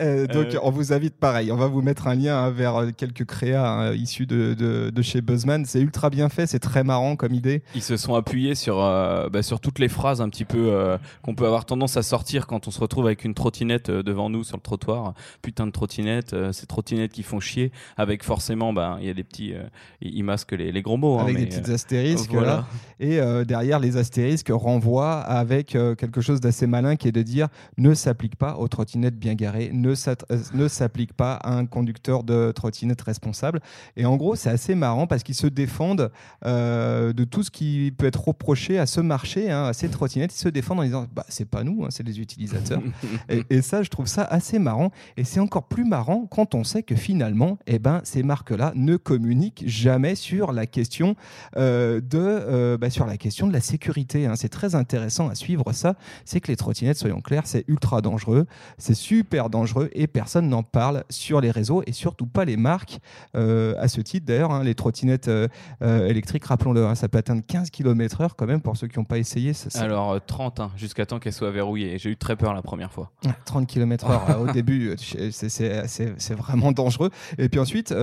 Euh, 0.00 0.26
donc, 0.26 0.54
euh. 0.54 0.58
on 0.62 0.70
vous 0.70 0.92
invite 0.92 1.16
pareil. 1.16 1.52
On 1.52 1.56
va 1.56 1.66
vous 1.66 1.82
mettre 1.82 2.06
un 2.06 2.14
lien 2.14 2.36
hein, 2.36 2.50
vers 2.50 2.76
euh, 2.76 2.90
quelques 2.96 3.24
créas 3.24 3.68
hein, 3.68 3.92
issus 3.92 4.26
de, 4.26 4.54
de, 4.54 5.02
chez 5.02 5.20
Buzzman. 5.20 5.64
C'est 5.66 5.80
ultra 5.80 6.10
bien 6.10 6.28
fait, 6.28 6.46
c'est 6.46 6.58
très 6.58 6.84
marrant 6.84 7.16
comme 7.16 7.34
idée. 7.34 7.62
Ils 7.74 7.82
se 7.82 7.96
sont 7.96 8.14
appuyés 8.14 8.54
sur, 8.54 8.76
bah, 8.76 9.42
sur 9.42 9.60
toutes 9.60 9.78
les 9.78 9.88
phrases 9.88 10.20
un 10.20 10.28
petit 10.28 10.44
peu 10.44 10.98
qu'on 11.22 11.34
peut 11.34 11.46
avoir 11.46 11.64
tendance 11.64 11.96
à 11.96 12.02
sortir 12.02 12.46
quand 12.46 12.68
on 12.68 12.70
se 12.70 12.80
retrouve 12.80 13.06
avec 13.06 13.24
une 13.24 13.34
trottinette 13.34 13.90
devant 13.90 14.30
nous 14.30 14.44
sur 14.44 14.56
le 14.56 14.62
trottoir. 14.62 15.14
Putain 15.42 15.66
de 15.66 15.72
trottinette, 15.72 16.34
ces 16.52 16.66
trottinettes 16.66 17.12
qui 17.12 17.22
font 17.22 17.40
chier. 17.40 17.72
Avec 17.96 18.22
forcément, 18.24 18.72
bah, 18.72 18.98
il 19.00 19.06
y 19.06 19.10
a 19.10 19.14
des 19.14 19.24
petits. 19.24 19.54
ils 20.00 20.24
masquent 20.24 20.52
les, 20.52 20.72
les 20.72 20.82
gros 20.82 20.96
mots. 20.96 21.18
Avec 21.18 21.36
des 21.36 21.46
petites 21.46 21.68
astérisques. 21.68 22.32
Voilà. 22.32 22.66
Et 23.00 23.20
derrière 23.46 23.78
les 23.80 23.96
astérisques 23.96 24.50
renvoient 24.52 25.20
avec 25.20 25.68
quelque 25.68 26.20
chose 26.20 26.40
d'assez 26.40 26.66
malin 26.66 26.96
qui 26.96 27.08
est 27.08 27.12
de 27.12 27.22
dire 27.22 27.48
ne 27.76 27.94
s'applique 28.10 28.34
pas 28.34 28.56
aux 28.56 28.66
trottinettes 28.66 29.18
bien 29.18 29.34
garées, 29.34 29.70
ne 29.72 29.94
s'applique 29.94 31.12
pas 31.12 31.34
à 31.34 31.52
un 31.54 31.64
conducteur 31.64 32.24
de 32.24 32.50
trottinette 32.50 33.00
responsable. 33.02 33.60
Et 33.96 34.04
en 34.04 34.16
gros, 34.16 34.34
c'est 34.34 34.50
assez 34.50 34.74
marrant 34.74 35.06
parce 35.06 35.22
qu'ils 35.22 35.36
se 35.36 35.46
défendent 35.46 36.10
euh, 36.44 37.12
de 37.12 37.24
tout 37.24 37.44
ce 37.44 37.52
qui 37.52 37.92
peut 37.96 38.06
être 38.06 38.28
reproché 38.28 38.78
à 38.78 38.86
ce 38.86 39.00
marché, 39.00 39.50
hein, 39.50 39.66
à 39.66 39.72
ces 39.72 39.88
trottinettes. 39.88 40.34
Ils 40.34 40.40
se 40.40 40.48
défendent 40.48 40.80
en 40.80 40.84
disant 40.84 41.06
bah, 41.14 41.24
c'est 41.28 41.48
pas 41.48 41.62
nous, 41.62 41.84
hein, 41.84 41.88
c'est 41.90 42.02
les 42.02 42.18
utilisateurs. 42.18 42.82
et, 43.28 43.62
ça, 43.62 43.84
je 43.84 43.90
trouve 43.90 44.06
ça 44.06 44.24
assez 44.24 44.58
marrant. 44.58 44.90
Et 45.16 45.22
c'est 45.22 45.40
encore 45.40 45.68
plus 45.68 45.84
marrant 45.84 46.26
quand 46.28 46.56
on 46.56 46.64
sait 46.64 46.82
que 46.82 46.96
finalement, 46.96 47.58
eh 47.68 47.78
ben, 47.78 48.00
ces 48.02 48.24
marques-là 48.24 48.72
ne 48.74 48.96
communiquent 48.96 49.62
jamais 49.66 50.16
sur 50.16 50.52
la 50.52 50.66
question, 50.66 51.14
euh, 51.56 52.00
de, 52.00 52.18
euh, 52.18 52.76
bah, 52.76 52.90
sur 52.90 53.06
la 53.06 53.16
question 53.16 53.46
de 53.46 53.52
la 53.52 53.60
sécurité. 53.60 54.26
Hein. 54.26 54.34
C'est 54.34 54.48
très 54.48 54.74
intéressant 54.74 55.28
à 55.28 55.36
suivre 55.36 55.72
ça. 55.72 55.94
C'est 56.24 56.40
que 56.40 56.48
les 56.48 56.56
trottinettes, 56.56 56.98
soyons 56.98 57.20
clairs, 57.20 57.46
c'est 57.46 57.64
ultra 57.68 57.99
ultra 58.00 58.10
dangereux. 58.10 58.46
C'est 58.78 58.94
super 58.94 59.50
dangereux 59.50 59.90
et 59.92 60.06
personne 60.06 60.48
n'en 60.48 60.62
parle 60.62 61.04
sur 61.10 61.40
les 61.40 61.50
réseaux 61.50 61.82
et 61.86 61.92
surtout 61.92 62.26
pas 62.26 62.44
les 62.44 62.56
marques. 62.56 62.98
Euh, 63.36 63.74
à 63.78 63.88
ce 63.88 64.00
titre, 64.00 64.26
d'ailleurs, 64.26 64.52
hein, 64.52 64.64
les 64.64 64.74
trottinettes 64.74 65.28
euh, 65.28 65.48
euh, 65.82 66.06
électriques, 66.08 66.44
rappelons-le, 66.44 66.86
hein, 66.86 66.94
ça 66.94 67.08
peut 67.08 67.18
atteindre 67.18 67.42
15 67.46 67.70
km/h 67.70 68.30
quand 68.36 68.46
même 68.46 68.60
pour 68.60 68.76
ceux 68.76 68.88
qui 68.88 68.98
n'ont 68.98 69.04
pas 69.04 69.18
essayé. 69.18 69.52
Ça, 69.52 69.70
ça- 69.70 69.82
Alors, 69.82 70.12
euh, 70.12 70.18
30, 70.26 70.60
hein, 70.60 70.70
jusqu'à 70.76 71.06
temps 71.06 71.18
qu'elle 71.18 71.32
soit 71.32 71.50
verrouillée. 71.50 71.98
J'ai 71.98 72.10
eu 72.10 72.16
très 72.16 72.36
peur 72.36 72.54
la 72.54 72.62
première 72.62 72.92
fois. 72.92 73.10
Ah, 73.26 73.34
30 73.44 73.66
km/h 73.66 74.38
au 74.40 74.46
début, 74.52 74.94
c'est- 74.98 76.34
vraiment 76.34 76.72
dangereux. 76.72 77.10
Et 77.38 77.48
puis 77.48 77.60
ensuite, 77.60 77.94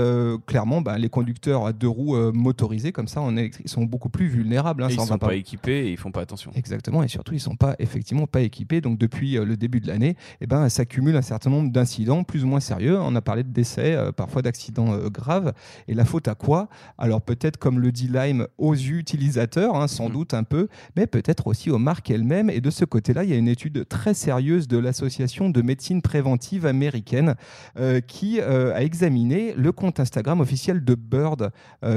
clairement, 0.45 0.81
bah, 0.81 0.97
les 0.97 1.09
conducteurs 1.09 1.65
à 1.65 1.73
deux 1.73 1.87
roues 1.87 2.15
motorisés 2.33 2.91
comme 2.91 3.07
ça 3.07 3.21
en 3.21 3.35
électrique 3.37 3.69
sont 3.69 3.83
beaucoup 3.85 4.09
plus 4.09 4.27
vulnérables. 4.27 4.85
ils 4.89 4.99
on 4.99 5.05
sont 5.05 5.17
pas 5.17 5.35
équipés 5.35 5.87
et 5.87 5.91
ils 5.91 5.97
font 5.97 6.11
pas 6.11 6.21
attention. 6.21 6.51
Exactement, 6.55 7.03
et 7.03 7.07
surtout 7.07 7.33
ils 7.33 7.39
sont 7.39 7.55
pas 7.55 7.75
effectivement 7.79 8.27
pas 8.27 8.41
équipés. 8.41 8.81
Donc 8.81 8.97
depuis 8.97 9.33
le 9.33 9.57
début 9.57 9.79
de 9.79 9.86
l'année, 9.87 10.15
eh 10.41 10.47
ben 10.47 10.69
s'accumule 10.69 11.15
un 11.15 11.21
certain 11.21 11.49
nombre 11.49 11.71
d'incidents 11.71 12.23
plus 12.23 12.43
ou 12.43 12.47
moins 12.47 12.59
sérieux. 12.59 12.99
On 12.99 13.15
a 13.15 13.21
parlé 13.21 13.43
de 13.43 13.49
décès, 13.49 13.95
euh, 13.95 14.11
parfois 14.11 14.41
d'accidents 14.41 14.93
euh, 14.93 15.09
graves. 15.09 15.53
Et 15.87 15.93
la 15.93 16.05
faute 16.05 16.27
à 16.27 16.35
quoi? 16.35 16.69
Alors 16.97 17.21
peut-être 17.21 17.57
comme 17.57 17.79
le 17.79 17.91
dit 17.91 18.07
Lime 18.07 18.47
aux 18.57 18.75
utilisateurs, 18.75 19.75
hein, 19.75 19.87
sans 19.87 20.07
Mhm. 20.07 20.13
doute 20.13 20.33
un 20.33 20.43
peu, 20.43 20.67
mais 20.95 21.07
peut-être 21.07 21.47
aussi 21.47 21.69
aux 21.71 21.77
marques 21.77 22.09
elles-mêmes. 22.11 22.49
Et 22.49 22.61
de 22.61 22.69
ce 22.69 22.85
côté-là, 22.85 23.23
il 23.23 23.29
y 23.29 23.33
a 23.33 23.37
une 23.37 23.47
étude 23.47 23.87
très 23.87 24.13
sérieuse 24.13 24.67
de 24.67 24.77
l'association 24.77 25.49
de 25.49 25.61
médecine 25.61 26.01
préventive 26.01 26.65
américaine 26.65 27.35
euh, 27.77 28.01
qui 28.01 28.39
a 28.41 28.81
examiné 28.81 29.53
le 29.55 29.71
compte 29.71 29.99
Instagram 29.99 30.41
officiel 30.41 30.83
de 30.83 30.95
Bird, 30.95 31.51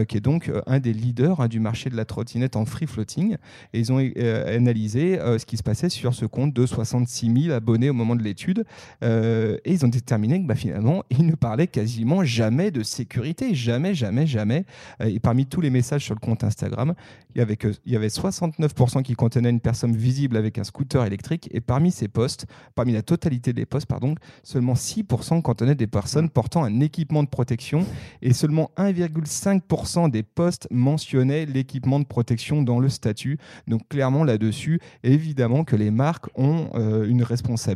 qui 0.09 0.16
est 0.16 0.20
donc 0.20 0.50
un 0.66 0.78
des 0.78 0.92
leaders 0.92 1.40
hein, 1.40 1.49
du 1.49 1.61
marché 1.61 1.90
de 1.90 1.97
la 1.97 2.04
trottinette 2.04 2.56
en 2.56 2.64
free 2.64 2.87
floating. 2.87 3.37
Et 3.73 3.80
ils 3.80 3.92
ont 3.92 3.99
analysé 3.99 5.18
ce 5.38 5.44
qui 5.44 5.56
se 5.56 5.62
passait 5.62 5.88
sur 5.88 6.14
ce 6.14 6.26
compte 6.26 6.52
de 6.54 6.66
66 6.66 7.42
000 7.44 7.54
abonnés 7.54 7.79
au 7.88 7.94
moment 7.94 8.16
de 8.16 8.22
l'étude. 8.22 8.64
Euh, 9.02 9.56
et 9.64 9.72
ils 9.72 9.84
ont 9.84 9.88
déterminé 9.88 10.40
que 10.40 10.46
bah, 10.46 10.54
finalement, 10.54 11.04
ils 11.10 11.26
ne 11.26 11.34
parlaient 11.34 11.66
quasiment 11.66 12.25
jamais 12.25 12.70
de 12.70 12.82
sécurité. 12.82 13.54
Jamais, 13.54 13.94
jamais, 13.94 14.26
jamais. 14.26 14.64
Euh, 15.00 15.06
et 15.06 15.20
parmi 15.20 15.46
tous 15.46 15.60
les 15.60 15.70
messages 15.70 16.04
sur 16.04 16.14
le 16.14 16.20
compte 16.20 16.44
Instagram, 16.44 16.94
il 17.34 17.38
y 17.38 17.42
avait, 17.42 17.56
que, 17.56 17.68
il 17.87 17.92
y 17.92 17.96
avait 17.96 18.08
69% 18.08 19.02
qui 19.02 19.14
contenaient 19.14 19.50
une 19.50 19.60
personne 19.60 19.96
visible 19.96 20.37
avec 20.37 20.58
un 20.58 20.64
scooter 20.64 21.04
électrique. 21.04 21.49
Et 21.52 21.60
parmi 21.60 21.90
ces 21.90 22.08
posts, 22.08 22.46
parmi 22.75 22.92
la 22.92 23.02
totalité 23.02 23.52
des 23.52 23.66
posts, 23.66 23.87
pardon, 23.87 24.14
seulement 24.42 24.75
6% 24.75 25.42
contenaient 25.42 25.75
des 25.75 25.87
personnes 25.87 26.28
portant 26.28 26.64
un 26.64 26.80
équipement 26.80 27.22
de 27.22 27.28
protection. 27.28 27.87
Et 28.22 28.32
seulement 28.32 28.70
1,5% 28.76 30.10
des 30.10 30.22
posts 30.22 30.66
mentionnaient 30.70 31.46
l'équipement 31.46 32.00
de 32.00 32.04
protection 32.04 32.62
dans 32.62 32.80
le 32.80 32.88
statut. 32.88 33.38
Donc 33.66 33.88
clairement 33.88 34.25
là-dessus, 34.25 34.80
évidemment 35.02 35.64
que 35.64 35.76
les 35.76 35.90
marques 35.90 36.26
ont 36.34 36.70
euh, 36.75 37.06
une 37.06 37.22
responsabilité 37.22 37.69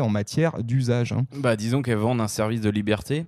en 0.00 0.08
matière 0.08 0.62
d'usage. 0.62 1.12
hein. 1.12 1.24
Bah, 1.36 1.56
disons 1.56 1.82
qu'elles 1.82 1.96
vendent 1.98 2.20
un 2.20 2.28
service 2.28 2.60
de 2.60 2.70
liberté 2.70 3.26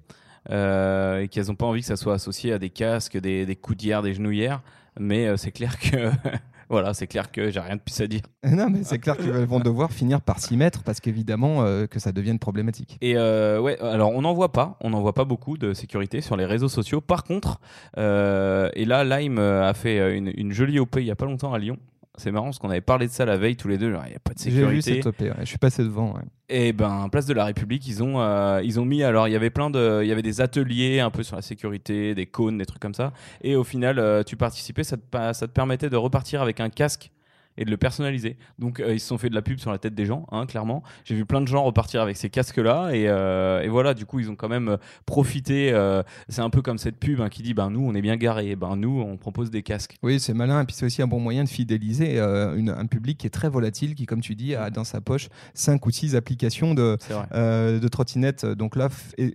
euh, 0.51 1.21
et 1.21 1.29
qu'elles 1.29 1.47
n'ont 1.47 1.55
pas 1.55 1.67
envie 1.67 1.81
que 1.81 1.87
ça 1.87 1.97
soit 1.97 2.15
associé 2.15 2.53
à 2.53 2.59
des 2.59 2.71
casques, 2.71 3.17
des, 3.19 3.47
des 3.47 3.57
coudières, 3.57 4.03
des 4.03 4.15
genouillères. 4.15 4.63
Mais 4.99 5.27
euh, 5.27 5.37
c'est 5.37 5.53
clair 5.53 5.79
que. 5.79 6.11
voilà, 6.69 6.93
c'est 6.95 7.07
clair 7.07 7.31
que 7.31 7.51
j'ai 7.51 7.61
rien 7.61 7.77
de 7.77 7.81
plus 7.81 7.99
à 8.01 8.07
dire. 8.07 8.21
Non, 8.45 8.69
mais 8.69 8.81
c'est 8.83 8.99
clair 8.99 9.17
qu'ils 9.17 9.31
vont 9.31 9.61
devoir 9.61 9.93
finir 9.93 10.21
par 10.21 10.39
s'y 10.41 10.57
mettre 10.57 10.83
parce 10.83 11.01
qu'évidemment 11.01 11.63
euh, 11.63 11.87
que 11.87 11.99
ça 11.99 12.13
devienne 12.13 12.39
problématique. 12.39 12.99
Et 13.01 13.17
euh, 13.17 13.61
ouais, 13.61 13.79
alors 13.81 14.11
on 14.11 14.23
n'en 14.23 14.35
voit 14.35 14.53
pas, 14.53 14.77
on 14.81 14.91
n'en 14.91 15.01
voit 15.01 15.15
pas 15.15 15.25
beaucoup 15.25 15.57
de 15.57 15.73
sécurité 15.75 16.21
sur 16.21 16.37
les 16.37 16.45
réseaux 16.45 16.69
sociaux. 16.69 17.01
Par 17.01 17.25
contre, 17.25 17.61
euh, 17.99 18.69
et 18.75 18.85
là, 18.85 19.05
Lime 19.05 19.39
a 19.39 19.73
fait 19.75 20.17
une, 20.17 20.33
une 20.37 20.53
jolie 20.53 20.79
OP 20.79 20.97
il 20.99 21.05
y 21.07 21.11
a 21.11 21.17
pas 21.17 21.25
longtemps 21.27 21.55
à 21.55 21.59
Lyon. 21.59 21.79
C'est 22.19 22.31
marrant 22.31 22.47
parce 22.47 22.59
qu'on 22.59 22.69
avait 22.69 22.83
parlé 22.83 23.07
de 23.07 23.13
ça 23.13 23.25
la 23.25 23.39
veille 23.39 23.57
tous 23.57 23.69
les 23.69 23.79
deux. 23.79 23.87
Il 23.87 24.11
n'y 24.11 24.15
a 24.17 24.19
pas 24.23 24.35
de 24.35 24.39
J'ai 24.39 24.51
vu 24.51 24.83
sécurité. 24.83 24.95
cette 24.97 25.07
OP, 25.07 25.21
ouais. 25.21 25.33
je 25.41 25.45
suis 25.47 25.57
passé 25.59 25.83
devant. 25.83 26.13
ouais. 26.15 26.21
Et 26.51 26.75
ben, 26.75 27.09
place 27.11 27.25
de 27.25 27.33
la 27.33 27.47
République, 27.47 27.87
ils 27.87 28.03
ont, 28.03 28.21
euh, 28.21 28.61
ils 28.63 28.79
ont 28.79 28.85
mis. 28.85 29.03
Alors, 29.03 29.29
il 29.29 29.31
y 29.33 29.37
avait 29.37 29.49
plein 29.49 29.71
de, 29.71 30.01
il 30.03 30.09
y 30.09 30.13
avait 30.13 30.21
des 30.23 30.43
ateliers 30.43 31.01
un 31.01 31.11
peu 31.11 31.23
sur 31.23 31.37
la 31.37 31.43
sécurité, 31.43 32.15
des 32.15 32.27
cônes, 32.27 32.59
des 32.59 32.67
trucs 32.67 32.83
comme 32.83 32.93
ça. 32.93 33.13
Et 33.41 33.57
au 33.57 33.65
final, 33.65 33.99
euh, 33.99 34.23
tu 34.23 34.37
participais, 34.37 34.85
ça 34.85 34.99
te, 34.99 35.03
ça 35.33 35.47
te 35.47 35.53
permettait 35.53 35.89
de 35.89 35.97
repartir 35.97 36.43
avec 36.43 36.61
un 36.61 36.69
casque 36.69 37.11
et 37.57 37.65
de 37.65 37.71
le 37.71 37.77
personnaliser. 37.77 38.37
Donc, 38.59 38.81
euh, 38.81 38.95
ils 38.95 39.01
se 39.01 39.07
sont 39.07 39.19
fait 39.19 39.29
de 39.31 39.35
la 39.35 39.43
pub 39.43 39.59
sur 39.59 39.71
la 39.71 39.79
tête 39.79 39.95
des 39.95 40.07
gens, 40.07 40.27
hein, 40.33 40.47
clairement. 40.47 40.83
J'ai 41.05 41.15
vu 41.15 41.25
plein 41.27 41.41
de 41.41 41.47
gens 41.49 41.63
repartir 41.65 42.01
avec 42.03 42.17
ces 42.17 42.31
casques-là. 42.31 42.91
Et, 42.95 43.09
euh, 43.09 43.61
et 43.63 43.69
voilà, 43.69 43.95
du 43.95 44.07
coup, 44.07 44.21
ils 44.21 44.31
ont 44.31 44.37
quand 44.37 44.49
même 44.49 44.69
euh, 44.69 44.77
profité. 45.07 45.73
euh, 45.73 46.03
c'est 46.29 46.41
un 46.41 46.51
peu 46.51 46.63
comme 46.63 46.79
cette 46.79 46.97
pub 46.99 47.21
hein, 47.21 47.29
qui 47.29 47.43
dit 47.43 47.55
ben, 47.55 47.71
nous, 47.71 47.81
on 47.87 47.95
est 47.95 48.03
bien 48.03 48.17
garés. 48.17 48.57
Ben, 48.57 48.77
nous, 48.77 49.01
on 49.01 49.17
propose 49.17 49.51
des 49.51 49.63
casques. 49.63 49.97
Oui, 50.03 50.19
c'est 50.21 50.35
malin. 50.35 50.63
Et 50.63 50.65
puis 50.65 50.75
c'est 50.75 50.87
aussi 50.87 51.03
un 51.03 51.07
bon 51.07 51.21
moyen 51.21 51.45
de 51.45 51.49
fidéliser 51.49 52.19
une- 52.19 52.71
un 52.71 52.87
public 52.87 53.19
qui 53.19 53.27
est 53.27 53.31
très 53.31 53.49
volatile, 53.49 53.95
qui, 53.95 54.07
comme 54.07 54.21
tu 54.21 54.35
dis, 54.35 54.55
a 54.55 54.71
dans 54.71 54.85
sa 54.85 55.01
poche 55.01 55.29
5 55.55 55.85
ou 55.87 55.91
6 55.91 56.17
applications 56.17 56.75
de, 56.75 56.97
de 57.33 57.89
trottinette. 57.89 58.47
Donc 58.47 58.77
là, 58.77 58.89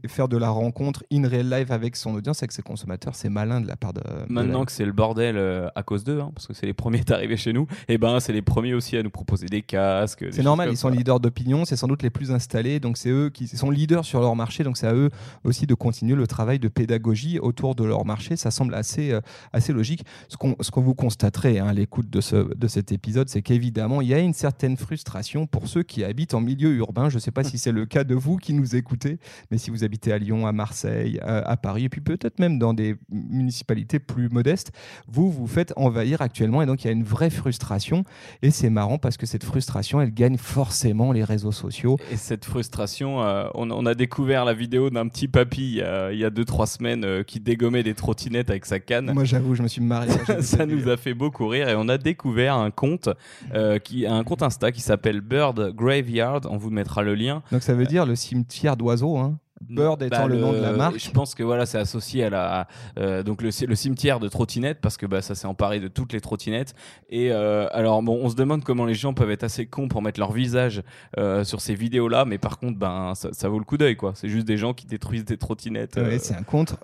faire 0.07 0.27
de 0.27 0.37
la 0.37 0.49
rencontre 0.49 1.03
in 1.11 1.27
real 1.27 1.49
life 1.49 1.71
avec 1.71 1.95
son 1.95 2.15
audience, 2.15 2.41
avec 2.41 2.51
ses 2.51 2.61
consommateurs, 2.61 3.15
c'est 3.15 3.29
malin 3.29 3.61
de 3.61 3.67
la 3.67 3.75
part 3.75 3.93
de. 3.93 4.01
de 4.01 4.31
Maintenant 4.33 4.59
la- 4.59 4.65
que 4.65 4.71
c'est 4.71 4.85
le 4.85 4.91
bordel 4.91 5.37
à 5.75 5.83
cause 5.83 6.03
d'eux, 6.03 6.19
hein, 6.19 6.31
parce 6.33 6.47
que 6.47 6.53
c'est 6.53 6.65
les 6.65 6.73
premiers 6.73 7.01
d'arriver 7.05 7.37
chez 7.37 7.53
nous, 7.53 7.67
et 7.87 7.97
ben 7.97 8.06
c'est 8.19 8.33
les 8.33 8.41
premiers 8.41 8.73
aussi 8.73 8.97
à 8.97 9.03
nous 9.03 9.09
proposer 9.09 9.47
des 9.47 9.61
casques. 9.61 10.25
C'est 10.31 10.43
normal, 10.43 10.69
ils 10.71 10.77
sont 10.77 10.89
leaders 10.89 11.19
d'opinion, 11.19 11.65
c'est 11.65 11.75
sans 11.75 11.87
doute 11.87 12.03
les 12.03 12.09
plus 12.09 12.31
installés, 12.31 12.79
donc 12.79 12.97
c'est 12.97 13.09
eux 13.09 13.29
qui 13.29 13.47
sont 13.47 13.69
leaders 13.69 14.05
sur 14.05 14.19
leur 14.19 14.35
marché, 14.35 14.63
donc 14.63 14.77
c'est 14.77 14.87
à 14.87 14.93
eux 14.93 15.09
aussi 15.43 15.67
de 15.67 15.73
continuer 15.73 16.15
le 16.15 16.27
travail 16.27 16.59
de 16.59 16.67
pédagogie 16.67 17.39
autour 17.39 17.75
de 17.75 17.83
leur 17.83 18.05
marché. 18.05 18.35
Ça 18.35 18.51
semble 18.51 18.73
assez, 18.75 19.11
euh, 19.11 19.21
assez 19.53 19.73
logique. 19.73 20.03
Ce 20.29 20.37
qu'on 20.37 20.81
vous 20.81 20.95
constaterez 20.95 21.59
hein, 21.59 21.67
à 21.67 21.73
l'écoute 21.73 22.09
de, 22.09 22.21
ce, 22.21 22.53
de 22.55 22.67
cet 22.67 22.91
épisode, 22.91 23.29
c'est 23.29 23.41
qu'évidemment, 23.41 24.01
il 24.01 24.07
y 24.07 24.13
a 24.13 24.19
une 24.19 24.33
certaine 24.33 24.77
frustration 24.77 25.47
pour 25.47 25.67
ceux 25.67 25.83
qui 25.83 26.03
habitent 26.03 26.33
en 26.33 26.41
milieu 26.41 26.73
urbain. 26.73 27.09
Je 27.09 27.15
ne 27.15 27.19
sais 27.19 27.31
pas 27.31 27.43
si 27.43 27.57
c'est 27.57 27.71
le 27.71 27.85
cas 27.85 28.03
de 28.03 28.15
vous 28.15 28.37
qui 28.37 28.53
nous 28.53 28.75
écoutez, 28.75 29.19
mais 29.51 29.57
si 29.57 29.69
vous 29.69 29.83
habitez 29.83 30.11
à 30.11 30.17
Lyon, 30.17 30.47
à 30.47 30.51
Marseille, 30.51 31.19
à, 31.21 31.37
à 31.37 31.57
Paris, 31.57 31.85
et 31.85 31.89
puis 31.89 32.01
peut-être 32.01 32.39
même 32.39 32.59
dans 32.59 32.73
des 32.73 32.95
municipalités 33.09 33.99
plus 33.99 34.29
modestes, 34.29 34.71
vous 35.07 35.31
vous 35.31 35.47
faites 35.47 35.73
envahir 35.75 36.21
actuellement, 36.21 36.61
et 36.61 36.65
donc 36.65 36.83
il 36.83 36.87
y 36.87 36.89
a 36.89 36.93
une 36.93 37.03
vraie 37.03 37.29
frustration. 37.29 37.96
Et 38.41 38.51
c'est 38.51 38.69
marrant 38.69 38.97
parce 38.97 39.17
que 39.17 39.25
cette 39.25 39.43
frustration, 39.43 40.01
elle 40.01 40.13
gagne 40.13 40.37
forcément 40.37 41.11
les 41.11 41.23
réseaux 41.23 41.51
sociaux. 41.51 41.97
Et 42.11 42.17
cette 42.17 42.45
frustration, 42.45 43.21
euh, 43.23 43.47
on, 43.55 43.69
on 43.71 43.85
a 43.85 43.93
découvert 43.95 44.45
la 44.45 44.53
vidéo 44.53 44.89
d'un 44.89 45.07
petit 45.07 45.27
papy 45.27 45.61
il 45.61 45.75
y 45.77 45.81
a- 45.81 46.11
il 46.11 46.19
y 46.19 46.25
a 46.25 46.29
2-3 46.29 46.65
semaines 46.67 47.03
euh, 47.05 47.23
qui 47.23 47.39
dégommait 47.39 47.83
des 47.83 47.93
trottinettes 47.93 48.49
avec 48.49 48.65
sa 48.65 48.79
canne. 48.79 49.11
Moi, 49.13 49.23
j'avoue, 49.23 49.55
je 49.55 49.63
me 49.63 49.67
suis 49.67 49.81
vu 50.37 50.41
ça 50.41 50.65
nous 50.65 50.77
vidéo. 50.77 50.91
a 50.93 50.97
fait 50.97 51.13
beaucoup 51.13 51.47
rire 51.47 51.69
et 51.69 51.75
on 51.75 51.87
a 51.89 51.97
découvert 51.97 52.55
un 52.55 52.71
compte 52.71 53.09
euh, 53.53 53.79
qui 53.79 54.05
un 54.05 54.23
compte 54.23 54.41
Insta 54.43 54.71
qui 54.71 54.81
s'appelle 54.81 55.21
Bird 55.21 55.73
Graveyard. 55.75 56.41
On 56.49 56.57
vous 56.57 56.69
mettra 56.69 57.01
le 57.03 57.15
lien. 57.15 57.41
Donc 57.51 57.63
ça 57.63 57.73
veut 57.73 57.85
dire 57.85 58.05
le 58.05 58.15
cimetière 58.15 58.77
d'oiseaux. 58.77 59.17
Hein. 59.17 59.37
Bird 59.61 60.01
étant 60.03 60.23
Bah, 60.23 60.27
le, 60.27 60.37
nom 60.37 60.53
de 60.53 60.59
la 60.59 60.71
marque. 60.71 60.99
Je 60.99 61.11
pense 61.11 61.35
que 61.35 61.43
voilà, 61.43 61.65
c'est 61.65 61.77
associé 61.77 62.23
à 62.23 62.29
la 62.29 62.67
euh, 62.97 63.23
donc 63.23 63.41
le, 63.41 63.49
le 63.67 63.75
cimetière 63.75 64.19
de 64.19 64.27
trottinettes 64.27 64.79
parce 64.81 64.97
que 64.97 65.05
bah, 65.05 65.21
ça 65.21 65.35
s'est 65.35 65.47
emparé 65.47 65.79
de 65.79 65.87
toutes 65.87 66.13
les 66.13 66.21
trottinettes. 66.21 66.75
Et 67.09 67.31
euh, 67.31 67.67
alors 67.71 68.01
bon, 68.03 68.19
on 68.21 68.29
se 68.29 68.35
demande 68.35 68.63
comment 68.63 68.85
les 68.85 68.93
gens 68.93 69.13
peuvent 69.13 69.31
être 69.31 69.43
assez 69.43 69.65
cons 69.65 69.87
pour 69.87 70.01
mettre 70.01 70.19
leur 70.19 70.31
visage 70.31 70.83
euh, 71.17 71.43
sur 71.43 71.61
ces 71.61 71.75
vidéos-là, 71.75 72.25
mais 72.25 72.37
par 72.37 72.59
contre, 72.59 72.77
ben 72.77 73.13
ça, 73.15 73.29
ça 73.31 73.49
vaut 73.49 73.59
le 73.59 73.65
coup 73.65 73.77
d'œil 73.77 73.95
quoi. 73.95 74.13
C'est 74.15 74.29
juste 74.29 74.47
des 74.47 74.57
gens 74.57 74.73
qui 74.73 74.85
détruisent 74.85 75.25
des 75.25 75.37
trottinettes. 75.37 75.95
Ouais, 75.97 76.19
c'est 76.19 76.35
un 76.35 76.43
compte 76.43 76.75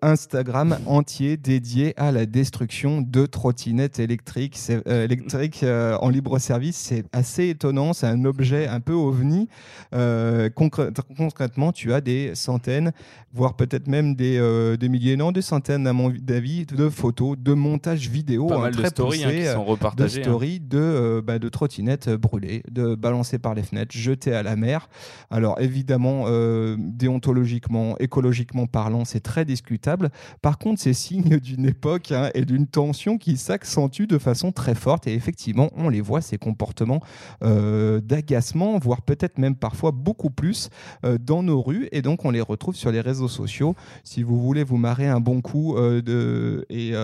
Instagram 0.00 0.78
entier 0.86 1.36
dédié 1.36 1.94
à 1.96 2.12
la 2.12 2.26
destruction 2.26 3.00
de 3.00 3.26
trottinettes 3.26 3.98
électriques. 3.98 4.58
Électriques 4.86 5.64
en 5.64 6.08
libre 6.08 6.38
service, 6.38 6.76
c'est 6.76 7.04
assez 7.12 7.48
étonnant. 7.48 7.92
C'est 7.92 8.06
un 8.06 8.24
objet 8.24 8.68
un 8.68 8.80
peu 8.80 8.92
ovni. 8.92 9.48
Concrè- 9.92 10.92
concrètement, 11.16 11.72
tu 11.72 11.92
as 11.92 12.00
des 12.00 12.11
centaines, 12.34 12.92
voire 13.32 13.54
peut-être 13.56 13.86
même 13.88 14.14
des, 14.14 14.38
euh, 14.38 14.76
des 14.76 14.88
milliers, 14.88 15.16
non, 15.16 15.32
des 15.32 15.42
centaines 15.42 15.86
à 15.86 15.92
mon 15.92 16.12
avis, 16.28 16.66
de 16.66 16.88
photos, 16.88 17.36
de 17.38 17.54
montages 17.54 18.08
vidéo 18.08 18.46
pas 18.46 18.56
hein, 18.56 18.60
mal 18.60 18.76
de 18.76 18.84
stories 18.84 19.24
hein, 19.24 19.30
qui 19.30 19.46
euh, 19.46 19.54
sont 19.54 19.64
de 19.64 19.70
repartagées. 19.70 20.20
hein. 20.20 20.24
stories 20.24 20.60
de, 20.60 20.78
euh, 20.78 21.22
bah, 21.22 21.38
de 21.38 21.48
trottinettes 21.48 22.08
euh, 22.08 22.18
brûlées, 22.18 22.62
de 22.70 22.94
balancées 22.94 23.38
par 23.38 23.54
les 23.54 23.62
fenêtres, 23.62 23.96
jetées 23.96 24.34
à 24.34 24.42
la 24.42 24.56
mer. 24.56 24.88
Alors 25.30 25.60
évidemment, 25.60 26.24
euh, 26.26 26.76
déontologiquement, 26.78 27.96
écologiquement 27.98 28.66
parlant, 28.66 29.04
c'est 29.04 29.20
très 29.20 29.44
discutable. 29.44 30.10
Par 30.42 30.58
contre, 30.58 30.80
c'est 30.80 30.92
signe 30.94 31.38
d'une 31.38 31.66
époque 31.66 32.12
et 32.34 32.44
d'une 32.44 32.66
tension 32.66 33.18
qui 33.18 33.36
s'accentue 33.36 34.06
de 34.06 34.18
façon 34.18 34.52
très 34.52 34.74
forte. 34.74 35.06
Et 35.06 35.14
effectivement, 35.14 35.70
on 35.76 35.88
les 35.88 36.00
voit, 36.00 36.20
ces 36.20 36.38
comportements 36.38 37.00
euh, 37.42 38.00
d'agacement, 38.00 38.78
voire 38.78 39.02
peut-être 39.02 39.38
même 39.38 39.54
parfois 39.56 39.90
beaucoup 39.92 40.30
plus 40.30 40.68
euh, 41.04 41.18
dans 41.18 41.42
nos 41.42 41.60
rues. 41.62 41.88
Et 41.92 42.01
et 42.02 42.04
donc 42.04 42.24
on 42.24 42.32
les 42.32 42.40
retrouve 42.40 42.74
sur 42.74 42.90
les 42.90 43.00
réseaux 43.00 43.28
sociaux. 43.28 43.76
Si 44.02 44.24
vous 44.24 44.40
voulez 44.42 44.64
vous 44.64 44.76
marrer 44.76 45.06
un 45.06 45.20
bon 45.20 45.40
coup 45.40 45.76
de, 45.78 46.66
et 46.68 46.94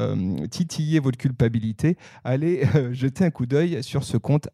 titiller 0.51 0.99
votre 0.99 1.19
culpabilité, 1.19 1.97
allez 2.25 2.63
jeter 2.93 3.25
un 3.25 3.31
coup 3.31 3.47
d'œil 3.47 3.83
sur 3.85 4.03
ce 4.03 4.17
compte 4.17 4.49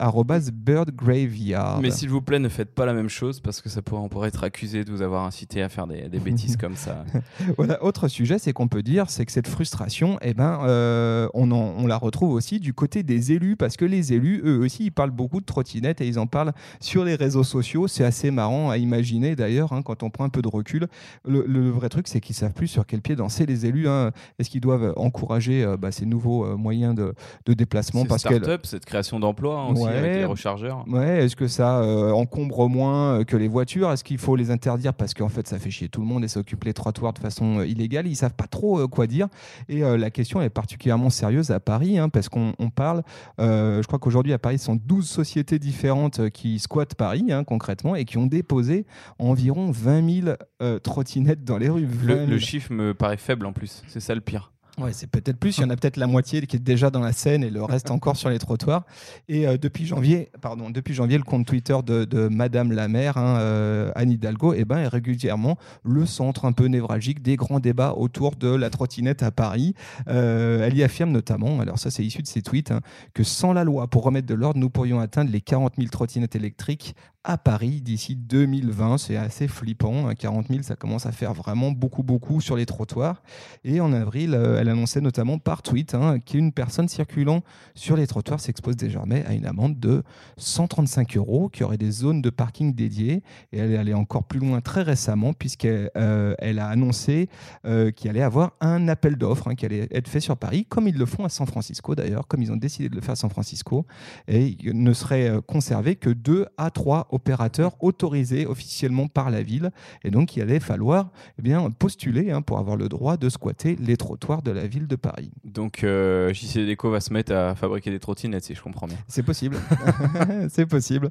birdgraveyard. 0.52 1.80
Mais 1.80 1.90
s'il 1.90 2.10
vous 2.10 2.20
plaît, 2.20 2.38
ne 2.38 2.48
faites 2.48 2.74
pas 2.74 2.84
la 2.84 2.92
même 2.92 3.08
chose 3.08 3.40
parce 3.40 3.60
que 3.60 3.68
ça 3.68 3.80
pourrait, 3.80 4.02
on 4.02 4.08
pourrait 4.08 4.28
être 4.28 4.44
accusé 4.44 4.84
de 4.84 4.90
vous 4.90 5.02
avoir 5.02 5.24
incité 5.24 5.62
à 5.62 5.68
faire 5.68 5.86
des, 5.86 6.08
bêtises 6.24 6.56
comme 6.56 6.76
ça. 6.76 7.04
voilà, 7.56 7.82
autre 7.82 8.08
sujet, 8.08 8.38
c'est 8.38 8.52
qu'on 8.52 8.68
peut 8.68 8.82
dire, 8.82 9.08
c'est 9.08 9.24
que 9.24 9.32
cette 9.32 9.48
frustration, 9.48 10.18
eh 10.22 10.34
ben, 10.34 10.60
euh, 10.64 11.28
on, 11.34 11.50
on, 11.52 11.86
la 11.86 11.96
retrouve 11.96 12.32
aussi 12.32 12.60
du 12.60 12.74
côté 12.74 13.02
des 13.02 13.32
élus 13.32 13.56
parce 13.56 13.76
que 13.76 13.84
les 13.84 14.12
élus, 14.12 14.42
eux 14.44 14.58
aussi, 14.58 14.84
ils 14.84 14.92
parlent 14.92 15.10
beaucoup 15.10 15.40
de 15.40 15.46
trottinettes 15.46 16.00
et 16.00 16.06
ils 16.06 16.18
en 16.18 16.26
parlent 16.26 16.52
sur 16.80 17.04
les 17.04 17.14
réseaux 17.14 17.44
sociaux. 17.44 17.88
C'est 17.88 18.04
assez 18.04 18.30
marrant 18.30 18.70
à 18.70 18.78
imaginer 18.78 19.36
d'ailleurs 19.36 19.72
hein, 19.72 19.82
quand 19.82 20.02
on 20.02 20.10
prend 20.10 20.24
un 20.24 20.28
peu 20.34 20.42
de 20.42 20.48
recul. 20.48 20.88
Le, 21.24 21.70
vrai 21.70 21.88
truc, 21.88 22.08
c'est 22.08 22.20
qu'ils 22.20 22.34
savent 22.34 22.52
plus 22.52 22.66
sur 22.66 22.86
quel 22.86 23.00
pied 23.00 23.14
danser 23.14 23.46
les 23.46 23.66
élus. 23.66 23.88
Hein. 23.88 24.10
Est-ce 24.38 24.50
qu'ils 24.50 24.60
doivent 24.60 24.92
encourager 24.96 25.62
euh, 25.62 25.76
bah, 25.76 25.92
ces 25.92 26.06
nouveaux 26.06 26.44
euh, 26.44 26.56
moyens 26.56 26.94
de, 26.94 27.14
de 27.46 27.54
déplacement 27.54 28.04
parce 28.04 28.22
start-up, 28.22 28.66
cette 28.66 28.84
création 28.84 29.20
d'emplois 29.20 29.60
hein, 29.60 29.72
aussi 29.72 29.86
avec 29.86 30.16
les 30.16 30.24
rechargeurs. 30.24 30.84
Ouais, 30.88 31.24
est-ce 31.24 31.36
que 31.36 31.46
ça 31.46 31.82
encombre 32.12 32.68
moins 32.68 33.24
que 33.24 33.36
les 33.36 33.48
voitures? 33.48 33.90
Est-ce 33.92 34.02
qu'il 34.02 34.18
faut 34.18 34.36
les 34.36 34.50
interdire 34.50 34.94
parce 34.94 35.14
qu'en 35.14 35.28
fait 35.28 35.46
ça 35.46 35.58
fait 35.58 35.70
chier 35.70 35.88
tout 35.88 36.00
le 36.00 36.06
monde 36.06 36.24
et 36.24 36.28
ça 36.28 36.40
occupe 36.40 36.64
les 36.64 36.74
trottoirs 36.74 37.12
de 37.12 37.18
façon 37.18 37.62
illégale? 37.62 38.06
Ils 38.06 38.16
savent 38.16 38.34
pas 38.34 38.46
trop 38.46 38.88
quoi 38.88 39.06
dire. 39.06 39.28
Et 39.68 39.80
la 39.80 40.10
question 40.10 40.42
est 40.42 40.50
particulièrement 40.50 41.10
sérieuse 41.10 41.50
à 41.50 41.60
Paris 41.60 41.98
parce 42.12 42.28
qu'on 42.28 42.54
parle, 42.74 43.02
je 43.38 43.86
crois 43.86 43.98
qu'aujourd'hui 43.98 44.32
à 44.32 44.38
Paris, 44.38 44.58
ce 44.58 44.66
sont 44.66 44.78
12 44.82 45.08
sociétés 45.08 45.58
différentes 45.58 46.30
qui 46.30 46.58
squattent 46.58 46.94
Paris 46.94 47.30
concrètement 47.46 47.94
et 47.94 48.04
qui 48.04 48.18
ont 48.18 48.26
déposé 48.26 48.86
environ 49.18 49.70
20 49.70 50.02
000 50.24 50.78
trottinettes 50.80 51.44
dans 51.44 51.58
les 51.58 51.68
rues. 51.68 51.88
le 52.06 52.38
chiffre 52.38 52.72
me 52.72 52.94
paraît 52.94 53.16
faible 53.16 53.46
en 53.46 53.52
plus, 53.52 53.82
c'est 53.88 54.00
ça 54.00 54.14
le 54.14 54.20
pire. 54.20 54.50
Ouais, 54.78 54.92
c'est 54.92 55.06
peut-être 55.06 55.38
plus. 55.38 55.58
Il 55.58 55.60
y 55.60 55.64
en 55.64 55.70
a 55.70 55.76
peut-être 55.76 55.96
la 55.96 56.08
moitié 56.08 56.44
qui 56.46 56.56
est 56.56 56.60
déjà 56.60 56.90
dans 56.90 57.00
la 57.00 57.12
scène 57.12 57.44
et 57.44 57.50
le 57.50 57.62
reste 57.62 57.92
encore 57.92 58.16
sur 58.16 58.28
les 58.28 58.40
trottoirs. 58.40 58.84
Et 59.28 59.46
euh, 59.46 59.56
depuis 59.56 59.86
janvier, 59.86 60.30
pardon, 60.40 60.68
depuis 60.68 60.94
janvier, 60.94 61.16
le 61.16 61.22
compte 61.22 61.46
Twitter 61.46 61.76
de, 61.86 62.28
Madame 62.28 62.72
la 62.72 62.88
maire, 62.88 63.16
hein, 63.16 63.38
euh, 63.38 63.92
Anne 63.94 64.10
Hidalgo, 64.10 64.52
eh 64.52 64.64
ben, 64.64 64.78
est 64.78 64.88
régulièrement 64.88 65.58
le 65.84 66.06
centre 66.06 66.44
un 66.44 66.52
peu 66.52 66.66
névralgique 66.66 67.22
des 67.22 67.36
grands 67.36 67.60
débats 67.60 67.92
autour 67.92 68.34
de 68.34 68.48
la 68.48 68.68
trottinette 68.68 69.22
à 69.22 69.30
Paris. 69.30 69.74
Euh, 70.08 70.66
elle 70.66 70.76
y 70.76 70.82
affirme 70.82 71.12
notamment, 71.12 71.60
alors 71.60 71.78
ça 71.78 71.90
c'est 71.90 72.04
issu 72.04 72.22
de 72.22 72.26
ses 72.26 72.42
tweets, 72.42 72.72
hein, 72.72 72.80
que 73.12 73.22
sans 73.22 73.52
la 73.52 73.62
loi 73.62 73.86
pour 73.86 74.02
remettre 74.02 74.26
de 74.26 74.34
l'ordre, 74.34 74.58
nous 74.58 74.70
pourrions 74.70 74.98
atteindre 74.98 75.30
les 75.30 75.40
40 75.40 75.74
000 75.76 75.88
trottinettes 75.88 76.34
électriques 76.34 76.96
à 77.24 77.38
Paris 77.38 77.80
d'ici 77.80 78.14
2020. 78.14 78.98
C'est 78.98 79.16
assez 79.16 79.48
flippant. 79.48 80.14
40 80.14 80.44
hein. 80.44 80.48
000, 80.50 80.62
ça 80.62 80.76
commence 80.76 81.06
à 81.06 81.12
faire 81.12 81.32
vraiment 81.32 81.72
beaucoup, 81.72 82.02
beaucoup 82.02 82.40
sur 82.40 82.54
les 82.54 82.66
trottoirs. 82.66 83.22
Et 83.64 83.80
en 83.80 83.92
avril, 83.92 84.34
euh, 84.34 84.60
elle 84.60 84.68
annonçait 84.68 85.00
notamment 85.00 85.38
par 85.38 85.62
tweet 85.62 85.94
hein, 85.94 86.18
qu'une 86.18 86.52
personne 86.52 86.86
circulant 86.86 87.42
sur 87.74 87.96
les 87.96 88.06
trottoirs 88.06 88.40
s'expose 88.40 88.76
désormais 88.76 89.24
à 89.24 89.32
une 89.32 89.46
amende 89.46 89.80
de 89.80 90.02
135 90.36 91.16
euros, 91.16 91.48
qui 91.48 91.64
aurait 91.64 91.78
des 91.78 91.90
zones 91.90 92.20
de 92.20 92.30
parking 92.30 92.74
dédiées. 92.74 93.22
Et 93.52 93.58
elle 93.58 93.72
est 93.72 93.78
allée 93.78 93.94
encore 93.94 94.24
plus 94.24 94.40
loin 94.40 94.60
très 94.60 94.82
récemment, 94.82 95.32
puisqu'elle 95.32 95.90
euh, 95.96 96.34
elle 96.38 96.58
a 96.58 96.68
annoncé 96.68 97.30
euh, 97.64 97.90
qu'il 97.90 98.10
allait 98.10 98.22
avoir 98.22 98.52
un 98.60 98.86
appel 98.88 99.16
d'offres 99.16 99.48
hein, 99.48 99.54
qui 99.54 99.64
allait 99.64 99.88
être 99.90 100.08
fait 100.08 100.20
sur 100.20 100.36
Paris, 100.36 100.66
comme 100.68 100.86
ils 100.88 100.98
le 100.98 101.06
font 101.06 101.24
à 101.24 101.30
San 101.30 101.46
Francisco 101.46 101.94
d'ailleurs, 101.94 102.26
comme 102.28 102.42
ils 102.42 102.52
ont 102.52 102.56
décidé 102.56 102.90
de 102.90 102.94
le 102.94 103.00
faire 103.00 103.12
à 103.12 103.16
San 103.16 103.30
Francisco. 103.30 103.86
Et 104.28 104.56
ne 104.64 104.92
serait 104.92 105.32
conservé 105.46 105.96
que 105.96 106.10
2 106.10 106.46
à 106.58 106.70
3 106.70 107.08
opérateur 107.14 107.72
autorisé 107.80 108.46
officiellement 108.46 109.08
par 109.08 109.30
la 109.30 109.42
ville. 109.42 109.70
Et 110.04 110.10
donc, 110.10 110.36
il 110.36 110.42
allait 110.42 110.60
falloir 110.60 111.10
eh 111.38 111.42
bien, 111.42 111.70
postuler 111.70 112.30
hein, 112.30 112.42
pour 112.42 112.58
avoir 112.58 112.76
le 112.76 112.88
droit 112.88 113.16
de 113.16 113.28
squatter 113.28 113.76
les 113.80 113.96
trottoirs 113.96 114.42
de 114.42 114.50
la 114.50 114.66
ville 114.66 114.86
de 114.86 114.96
Paris. 114.96 115.30
Donc, 115.44 115.84
euh, 115.84 116.32
JC 116.32 116.66
Déco 116.66 116.90
va 116.90 117.00
se 117.00 117.12
mettre 117.12 117.32
à 117.32 117.54
fabriquer 117.54 117.90
des 117.90 118.00
trottinettes, 118.00 118.44
si 118.44 118.54
je 118.54 118.62
comprends 118.62 118.86
bien. 118.86 118.96
C'est 119.08 119.22
possible. 119.22 119.56
C'est 120.48 120.66
possible. 120.66 121.10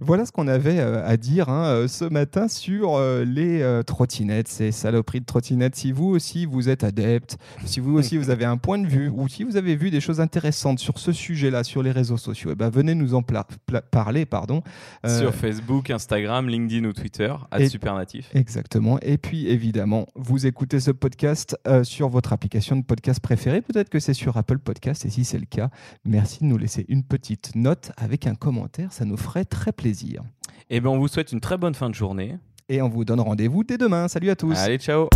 Voilà 0.00 0.26
ce 0.26 0.32
qu'on 0.32 0.48
avait 0.48 0.78
euh, 0.78 1.06
à 1.06 1.16
dire 1.16 1.48
hein, 1.48 1.64
euh, 1.66 1.88
ce 1.88 2.04
matin 2.04 2.48
sur 2.48 2.96
euh, 2.96 3.24
les 3.24 3.62
trottinettes, 3.86 4.48
ces 4.48 4.72
saloperies 4.72 5.20
de 5.20 5.26
trottinettes. 5.26 5.76
Si 5.76 5.92
vous 5.92 6.08
aussi 6.08 6.46
vous 6.46 6.68
êtes 6.68 6.84
adepte, 6.84 7.36
si 7.64 7.80
vous 7.80 7.96
aussi 7.96 8.16
vous 8.16 8.30
avez 8.30 8.44
un 8.44 8.56
point 8.56 8.78
de 8.78 8.86
vue, 8.86 9.08
ou 9.08 9.28
si 9.28 9.44
vous 9.44 9.56
avez 9.56 9.76
vu 9.76 9.90
des 9.90 10.00
choses 10.00 10.20
intéressantes 10.20 10.78
sur 10.78 10.98
ce 10.98 11.12
sujet-là, 11.12 11.64
sur 11.64 11.82
les 11.82 11.90
réseaux 11.90 12.16
sociaux, 12.16 12.50
eh 12.52 12.54
ben, 12.54 12.70
venez 12.70 12.94
nous 12.94 13.14
en 13.14 13.22
parler. 13.22 14.26
Pardon. 14.26 14.62
Sur 15.06 15.34
Facebook, 15.42 15.90
Instagram, 15.90 16.48
LinkedIn 16.48 16.86
ou 16.86 16.92
Twitter, 16.92 17.34
à 17.50 17.66
Supernatif. 17.66 18.30
Exactement. 18.32 19.00
Et 19.02 19.18
puis 19.18 19.48
évidemment, 19.48 20.06
vous 20.14 20.46
écoutez 20.46 20.78
ce 20.78 20.92
podcast 20.92 21.56
euh, 21.66 21.82
sur 21.82 22.08
votre 22.08 22.32
application 22.32 22.76
de 22.76 22.84
podcast 22.84 23.18
préférée. 23.18 23.60
Peut-être 23.60 23.88
que 23.88 23.98
c'est 23.98 24.14
sur 24.14 24.36
Apple 24.36 24.60
Podcast. 24.60 25.04
Et 25.04 25.10
si 25.10 25.24
c'est 25.24 25.40
le 25.40 25.46
cas, 25.46 25.70
merci 26.04 26.44
de 26.44 26.44
nous 26.44 26.58
laisser 26.58 26.84
une 26.88 27.02
petite 27.02 27.56
note 27.56 27.90
avec 27.96 28.28
un 28.28 28.36
commentaire. 28.36 28.92
Ça 28.92 29.04
nous 29.04 29.16
ferait 29.16 29.44
très 29.44 29.72
plaisir. 29.72 30.22
Et 30.70 30.76
eh 30.76 30.80
bien, 30.80 30.90
on 30.90 30.98
vous 30.98 31.08
souhaite 31.08 31.32
une 31.32 31.40
très 31.40 31.58
bonne 31.58 31.74
fin 31.74 31.90
de 31.90 31.94
journée. 31.96 32.36
Et 32.68 32.80
on 32.80 32.88
vous 32.88 33.04
donne 33.04 33.20
rendez-vous 33.20 33.64
dès 33.64 33.78
demain. 33.78 34.06
Salut 34.06 34.30
à 34.30 34.36
tous. 34.36 34.56
Allez, 34.56 34.78
ciao. 34.78 35.08